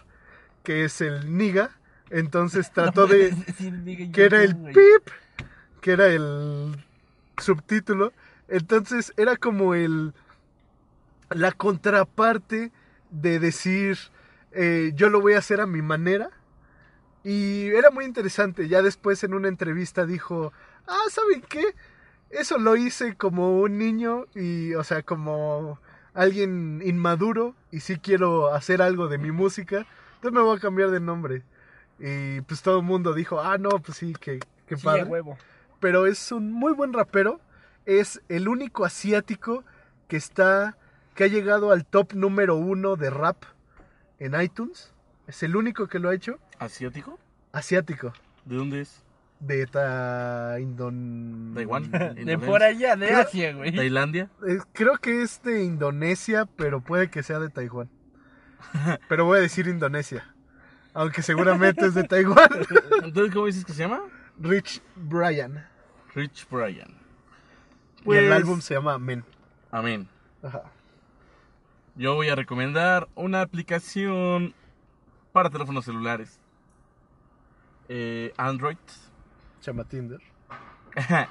[0.63, 1.71] que es el niga.
[2.09, 5.09] Entonces No trató de decir, que era el pip,
[5.82, 6.75] que era el
[7.38, 8.13] subtítulo.
[8.47, 10.13] Entonces era como el
[11.29, 12.71] la contraparte
[13.09, 13.97] de decir
[14.52, 16.30] eh, yo lo voy a hacer a mi manera.
[17.24, 18.68] Y era muy interesante.
[18.68, 20.54] Ya después en una entrevista dijo,
[20.88, 21.76] ah, ¿saben qué?
[22.30, 25.80] Eso lo hice como un niño y, o sea, como
[26.14, 29.86] alguien inmaduro y sí quiero hacer algo de mi música.
[30.16, 31.43] Entonces me voy a cambiar de nombre.
[31.99, 35.06] Y pues todo el mundo dijo, ah, no, pues sí, que, que Sí, padre a
[35.06, 35.39] huevo.
[35.80, 37.41] pero es un muy buen rapero.
[37.86, 39.64] Es el único asiático
[40.08, 40.78] que está,
[41.16, 43.43] que ha llegado al top número uno de rap
[44.26, 44.93] en iTunes.
[45.28, 46.39] Es el único que lo ha hecho.
[46.59, 47.19] ¿Asiático?
[47.51, 48.13] Asiático.
[48.45, 49.03] ¿De dónde es?
[49.39, 50.57] De ta...
[50.59, 51.53] Indon...
[51.55, 51.89] ¿Taiwán?
[51.91, 52.47] De ¿Indonesia?
[52.47, 53.76] por allá, de Creo- Asia, güey.
[53.76, 54.30] ¿Tailandia?
[54.47, 57.89] Eh, creo que es de Indonesia, pero puede que sea de Taiwán.
[59.09, 60.34] Pero voy a decir Indonesia.
[60.93, 62.49] Aunque seguramente es de Taiwán.
[63.03, 64.01] Entonces, ¿cómo dices que se llama?
[64.39, 65.65] Rich Brian.
[66.15, 66.89] Rich Brian.
[66.89, 69.24] y el Pues- álbum se llama Men.
[69.72, 70.07] Amén.
[70.43, 70.63] Ajá.
[72.02, 74.56] Yo voy a recomendar una aplicación
[75.34, 76.39] para teléfonos celulares.
[77.89, 78.80] Eh, Android.
[79.60, 80.20] Se llama Tinder.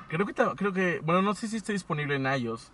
[0.09, 2.71] creo que creo que bueno no sé si está disponible en iOS,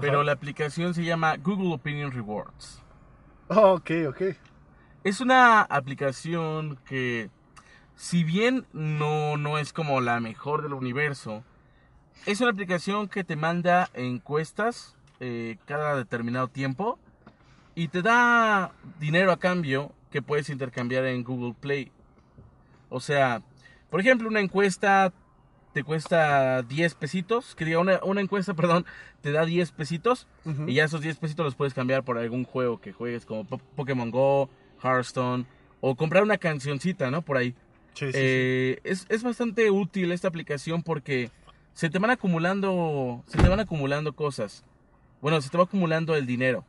[0.00, 2.82] pero la aplicación se llama Google Opinion Rewards.
[3.48, 4.22] Oh, ok, ok.
[5.04, 7.28] Es una aplicación que,
[7.96, 11.44] si bien no, no es como la mejor del universo,
[12.24, 16.98] es una aplicación que te manda encuestas eh, cada determinado tiempo
[17.76, 21.92] y te da dinero a cambio que puedes intercambiar en Google Play.
[22.88, 23.42] O sea,
[23.90, 25.12] por ejemplo, una encuesta
[25.72, 28.86] te cuesta 10 pesitos, que diga, una, una encuesta, perdón,
[29.20, 30.26] te da 10 pesitos
[30.66, 33.58] y ya esos 10 pesitos los puedes cambiar por algún juego que juegues como Po-
[33.58, 34.48] Pokémon Go,
[34.82, 35.44] Hearthstone
[35.82, 37.20] o comprar una cancioncita, ¿no?
[37.22, 37.54] Por ahí.
[37.92, 38.18] Sí, sí, sí.
[38.18, 41.30] Eh, Es, es bastante útil esta aplicación porque
[41.74, 44.64] se te van acumulando, se te van acumulando cosas.
[45.20, 46.64] Bueno, se te va acumulando el dinero.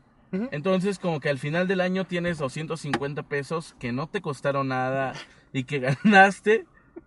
[0.52, 5.14] Entonces, como que al final del año tienes 250 pesos que no te costaron nada
[5.54, 6.66] y que ganaste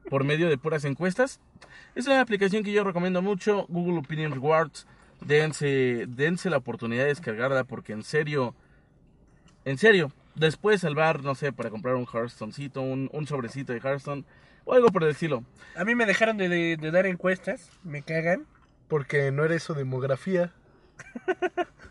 [0.08, 1.40] por medio de puras encuestas.
[1.94, 4.86] Es una aplicación que yo recomiendo mucho, Google Opinion Rewards.
[5.20, 8.54] Dense, dense la oportunidad de descargarla porque en serio,
[9.66, 14.24] en serio, después salvar, no sé, para comprar un Hearthstonecito, un, un sobrecito de Hearthstone
[14.64, 15.44] o algo por el estilo.
[15.76, 18.46] A mí me dejaron de, de- de dar encuestas, me cagan.
[18.88, 20.52] Porque no eres su demografía.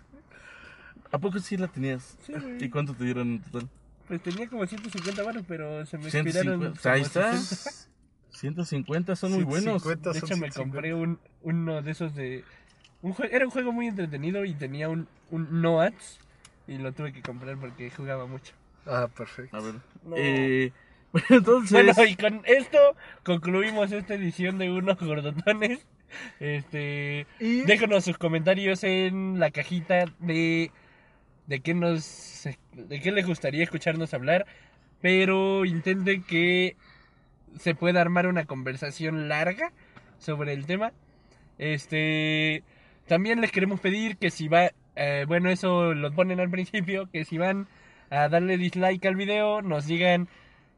[1.12, 2.18] ¿A poco sí la tenías?
[2.26, 2.64] Sí, güey.
[2.64, 3.70] ¿Y cuánto te dieron en total?
[4.08, 6.92] Pues tenía como 150 varos, pero se me expiraron 150.
[6.92, 7.38] Ahí como está.
[7.38, 7.90] 60.
[8.32, 9.84] 150 son muy buenos.
[9.84, 10.60] 150 De hecho, me 150.
[10.60, 12.44] compré un, uno de esos de...
[13.02, 16.20] Un jue- era un juego muy entretenido y tenía un, un no ads
[16.68, 18.54] y lo tuve que comprar porque jugaba mucho.
[18.86, 19.56] Ah, perfecto.
[19.56, 19.76] A ver.
[20.04, 20.16] No.
[20.18, 20.72] Eh,
[21.30, 22.78] Entonces, Bueno, y con esto
[23.24, 25.80] concluimos esta edición de Unos Gordotones.
[26.40, 30.72] Este, Y déjanos sus comentarios en la cajita de
[31.50, 34.46] de qué nos de qué les gustaría escucharnos hablar,
[35.02, 36.78] pero intenten que
[37.58, 39.74] se pueda armar una conversación larga
[40.20, 40.94] sobre el tema.
[41.58, 42.64] Este,
[43.08, 47.26] también les queremos pedir que si va, eh, bueno, eso lo ponen al principio, que
[47.26, 47.68] si van
[48.12, 50.30] a darle dislike al video, nos digan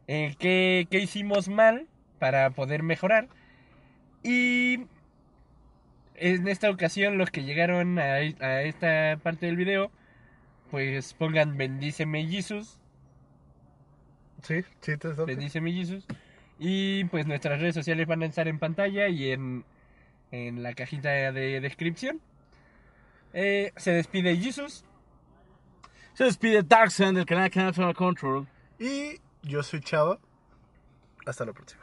[0.07, 1.87] eh, qué, qué hicimos mal
[2.17, 3.27] para poder mejorar.
[4.23, 4.85] Y
[6.15, 9.91] en esta ocasión, los que llegaron a esta parte del video,
[10.71, 12.79] pues pongan bendíceme Jesus,
[14.41, 15.25] sí, sí, te toca.
[15.25, 16.05] bendíceme Jesus.
[16.57, 19.65] Y pues nuestras redes sociales van a estar en pantalla y en,
[20.31, 22.21] en la cajita de descripción.
[23.33, 24.85] Eh, se despide Jesus.
[26.13, 28.47] se despide Darkson del canal Canal Control.
[28.79, 30.19] Y yo soy Chava.
[31.25, 31.81] Hasta la próxima.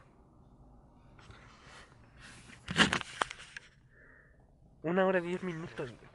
[4.83, 5.91] Una hora diez minutos.
[5.91, 6.08] güey.